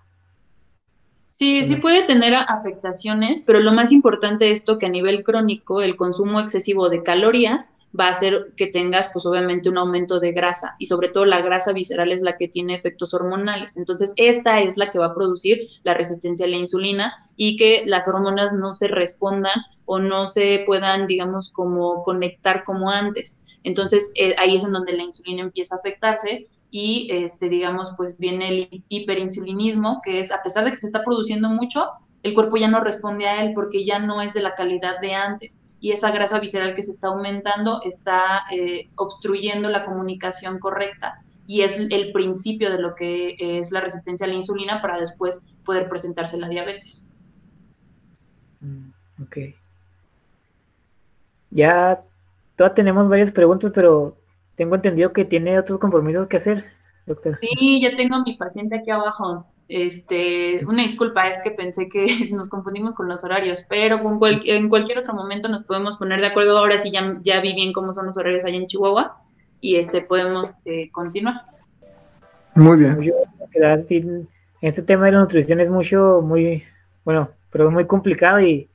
Sí, 1.27 1.65
sí 1.65 1.77
puede 1.77 2.03
tener 2.05 2.35
afectaciones, 2.35 3.43
pero 3.43 3.61
lo 3.61 3.73
más 3.73 3.91
importante 3.91 4.51
es 4.51 4.59
esto 4.59 4.79
que 4.79 4.85
a 4.85 4.91
nivel 4.91 5.25
crónico 5.25 5.81
el 5.81 5.97
consumo 5.97 6.39
excesivo 6.39 6.91
de 6.91 7.03
calorías 7.03 7.79
va 7.99 8.07
a 8.07 8.11
hacer 8.11 8.53
que 8.57 8.67
tengas 8.67 9.11
pues 9.13 9.27
obviamente 9.27 9.69
un 9.69 9.79
aumento 9.79 10.19
de 10.19 10.33
grasa 10.33 10.77
y 10.79 10.87
sobre 10.87 11.09
todo 11.09 11.25
la 11.27 11.43
grasa 11.43 11.73
visceral 11.73 12.11
es 12.11 12.23
la 12.23 12.37
que 12.37 12.49
tiene 12.49 12.75
efectos 12.75 13.13
hormonales. 13.15 13.77
Entonces, 13.77 14.15
esta 14.17 14.61
es 14.61 14.77
la 14.77 14.91
que 14.91 14.99
va 14.99 15.07
a 15.07 15.15
producir 15.15 15.69
la 15.83 15.95
resistencia 15.95 16.47
a 16.47 16.49
la 16.49 16.57
insulina 16.57 17.13
y 17.37 17.57
que 17.57 17.85
las 17.87 18.09
hormonas 18.09 18.55
no 18.55 18.73
se 18.73 18.89
respondan 18.89 19.63
o 19.85 19.99
no 19.99 20.27
se 20.27 20.63
puedan, 20.67 21.07
digamos, 21.07 21.51
como 21.51 22.03
conectar 22.03 22.65
como 22.65 22.91
antes. 22.91 23.59
Entonces, 23.65 24.13
eh, 24.17 24.35
ahí 24.39 24.57
es 24.57 24.65
en 24.65 24.73
donde 24.73 24.95
la 24.95 25.03
insulina 25.03 25.43
empieza 25.43 25.77
a 25.77 25.79
afectarse 25.79 26.49
y 26.71 27.09
este, 27.11 27.49
digamos, 27.49 27.93
pues 27.97 28.17
viene 28.19 28.49
el 28.49 28.85
hiperinsulinismo, 28.89 30.01
que 30.03 30.21
es 30.21 30.33
a 30.33 30.43
pesar 30.43 30.65
de 30.65 30.71
que 30.71 30.79
se 30.79 30.87
está 30.87 31.05
produciendo 31.05 31.51
mucho, 31.51 31.91
el 32.23 32.35
cuerpo 32.35 32.57
ya 32.57 32.69
no 32.69 32.81
responde 32.81 33.27
a 33.27 33.43
él 33.43 33.53
porque 33.55 33.85
ya 33.85 33.99
no 33.99 34.23
es 34.23 34.33
de 34.33 34.43
la 34.43 34.55
calidad 34.55 35.01
de 35.01 35.13
antes 35.15 35.72
y 35.83 35.91
esa 35.91 36.13
grasa 36.13 36.39
visceral 36.39 36.77
que 36.77 36.83
se 36.83 36.93
está 36.93 37.09
aumentando 37.09 37.81
está 37.83 38.45
eh, 38.53 38.89
obstruyendo 38.95 39.69
la 39.69 39.85
comunicación 39.85 40.61
correcta 40.61 41.25
y 41.45 41.63
es 41.63 41.77
el 41.77 42.13
principio 42.13 42.71
de 42.71 42.79
lo 42.79 42.95
que 42.95 43.35
es 43.37 43.73
la 43.73 43.81
resistencia 43.81 44.25
a 44.25 44.29
la 44.29 44.37
insulina 44.37 44.81
para 44.81 45.01
después 45.01 45.45
poder 45.65 45.89
presentarse 45.89 46.39
la 46.39 46.49
diabetes. 46.49 47.11
Mm, 48.61 48.91
ok. 49.25 49.37
Ya 51.51 52.01
todavía 52.55 52.77
tenemos 52.77 53.09
varias 53.09 53.33
preguntas, 53.33 53.73
pero 53.75 54.17
tengo 54.55 54.77
entendido 54.77 55.13
que 55.13 55.25
tiene 55.25 55.59
otros 55.59 55.81
compromisos 55.81 56.29
que 56.29 56.37
hacer, 56.37 56.65
doctor. 57.07 57.41
Sí, 57.43 57.83
ya 57.83 57.97
tengo 57.97 58.15
a 58.15 58.23
mi 58.23 58.37
paciente 58.37 58.77
aquí 58.77 58.91
abajo. 58.91 59.52
Este, 59.75 60.67
una 60.67 60.83
disculpa, 60.83 61.29
es 61.29 61.41
que 61.43 61.51
pensé 61.51 61.89
que 61.89 62.05
nos 62.31 62.51
confundimos 62.51 62.95
con 62.95 63.09
los 63.09 63.25
horarios, 63.25 63.65
pero 63.71 64.03
con 64.03 64.21
en 64.45 64.69
cualquier 64.69 64.99
otro 64.99 65.15
momento 65.15 65.49
nos 65.49 65.63
podemos 65.63 65.97
poner 65.97 66.21
de 66.21 66.27
acuerdo. 66.27 66.59
Ahora 66.59 66.79
sí 66.79 66.91
ya, 66.91 67.19
ya 67.23 67.41
vi 67.41 67.55
bien 67.55 67.73
cómo 67.73 67.95
son 67.95 68.05
los 68.05 68.19
horarios 68.19 68.45
allá 68.45 68.57
en 68.57 68.67
Chihuahua 68.67 69.23
y 69.63 69.77
este 69.77 70.03
podemos 70.03 70.59
eh, 70.67 70.91
continuar. 70.91 71.47
Muy 72.55 72.77
bien. 72.77 72.99
este 74.61 74.83
tema 74.83 75.07
de 75.07 75.13
la 75.13 75.21
nutrición 75.21 75.59
es 75.61 75.71
mucho, 75.71 76.21
muy, 76.23 76.65
bueno, 77.03 77.31
pero 77.51 77.69
es 77.69 77.73
muy 77.73 77.87
complicado 77.87 78.41
y 78.41 78.69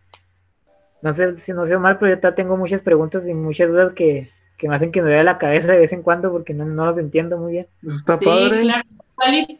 no 1.04 1.14
sé 1.14 1.38
si 1.38 1.54
no 1.54 1.68
sé 1.68 1.78
mal, 1.78 2.00
pero 2.00 2.20
yo 2.20 2.34
tengo 2.34 2.58
muchas 2.58 2.82
preguntas 2.82 3.28
y 3.28 3.36
muchas 3.36 3.70
dudas 3.70 3.94
que, 3.94 4.32
me 4.64 4.76
hacen 4.76 4.92
que 4.92 5.02
me 5.02 5.10
vea 5.10 5.24
la 5.24 5.38
cabeza 5.38 5.74
de 5.74 5.80
vez 5.80 5.94
en 5.94 6.02
cuando 6.02 6.32
porque 6.32 6.54
no, 6.54 6.66
no 6.66 6.86
los 6.86 6.98
entiendo 6.98 7.38
muy 7.38 7.52
bien. 7.52 7.68
Está 7.84 8.20
padre. 8.20 8.62
claro 8.62 8.84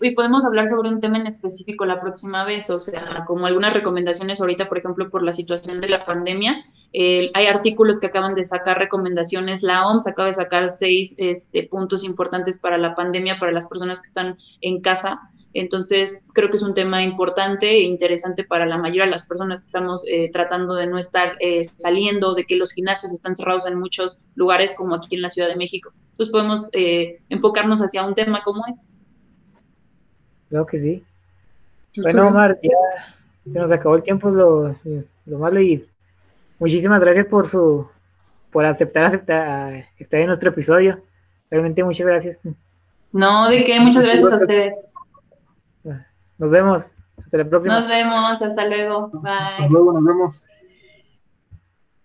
y 0.02 0.12
podemos 0.12 0.46
hablar 0.46 0.68
sobre 0.68 0.90
un 0.90 1.00
tema 1.00 1.18
en 1.18 1.26
específico 1.26 1.86
la 1.86 2.00
próxima 2.00 2.46
vez, 2.46 2.70
o 2.70 2.80
sea, 2.80 3.24
como 3.26 3.48
algunas 3.48 3.74
recomendaciones 3.74 4.40
ahorita, 4.40 4.68
por 4.68 4.78
ejemplo, 4.78 5.10
por 5.10 5.24
la 5.24 5.32
situación 5.32 5.82
de 5.82 5.90
la 5.90 6.06
pandemia, 6.06 6.64
hay 6.94 7.46
artículos 7.48 8.00
que 8.00 8.08
acaban 8.08 8.36
de 8.36 8.46
sacar 8.46 8.78
recomendaciones, 8.78 9.64
la 9.64 9.88
OMS 9.88 10.06
acaba 10.06 10.28
de 10.28 10.34
sacar 10.34 10.70
seis 10.70 11.16
este, 11.18 11.64
puntos 11.64 12.04
importantes 12.04 12.60
para 12.60 12.78
la 12.78 12.94
pandemia, 12.94 13.40
para 13.40 13.52
las 13.52 13.66
personas 13.66 14.00
que 14.00 14.08
están 14.08 14.38
en 14.62 14.82
casa, 14.82 15.22
entonces 15.60 16.20
creo 16.34 16.50
que 16.50 16.58
es 16.58 16.64
un 16.64 16.74
tema 16.74 17.04
importante 17.04 17.70
e 17.70 17.84
interesante 17.84 18.44
para 18.44 18.66
la 18.66 18.78
mayoría 18.78 19.06
de 19.06 19.12
las 19.12 19.26
personas 19.26 19.60
que 19.60 19.66
estamos 19.66 20.04
eh, 20.08 20.30
tratando 20.32 20.76
de 20.76 20.88
no 20.88 21.00
estar 21.00 21.34
eh, 21.40 21.64
saliendo, 21.66 22.36
de 22.36 22.46
que 22.46 22.56
los 22.56 22.72
gimnasios 22.72 23.12
están 23.12 23.36
cerrados 23.36 23.66
en 23.66 23.80
muchos 23.80 24.20
lugares 24.36 24.76
como 24.78 24.96
aquí 24.96 25.16
en 25.16 25.24
la 25.24 25.30
Ciudad 25.30 25.50
de 25.50 25.56
México. 25.56 25.92
Entonces 26.12 26.32
podemos 26.32 26.70
eh, 26.74 27.20
enfocarnos 27.30 27.82
hacia 27.82 28.06
un 28.06 28.14
tema 28.14 28.42
como 28.44 28.66
es. 28.68 28.88
Creo 30.50 30.66
que 30.66 30.78
sí. 30.78 31.04
bueno, 32.04 32.28
Omar, 32.28 32.60
ya 32.62 33.52
se 33.52 33.60
nos 33.60 33.72
acabó 33.72 33.96
el 33.96 34.04
tiempo 34.04 34.30
lo, 34.30 34.76
lo 35.26 35.40
malo 35.40 35.62
y 35.62 35.84
muchísimas 36.60 37.02
gracias 37.02 37.26
por 37.26 37.50
su 37.50 37.88
por 38.52 38.66
aceptar, 38.66 39.06
aceptar 39.06 39.86
estar 39.98 40.20
en 40.20 40.28
nuestro 40.28 40.50
episodio. 40.50 41.00
Realmente 41.50 41.84
muchas 41.84 42.08
gracias. 42.08 42.38
No, 43.12 43.50
de 43.50 43.64
qué, 43.64 43.80
muchas 43.80 44.04
gracias 44.04 44.32
a 44.32 44.36
ustedes. 44.36 44.86
Nos 46.38 46.52
vemos. 46.52 46.94
Hasta 47.18 47.38
la 47.38 47.50
próxima. 47.50 47.80
Nos 47.80 47.88
vemos, 47.88 48.42
hasta 48.42 48.66
luego. 48.68 49.10
Bye. 49.14 49.32
Hasta 49.32 49.68
luego, 49.70 49.94
nos 49.94 50.04
vemos. 50.04 50.50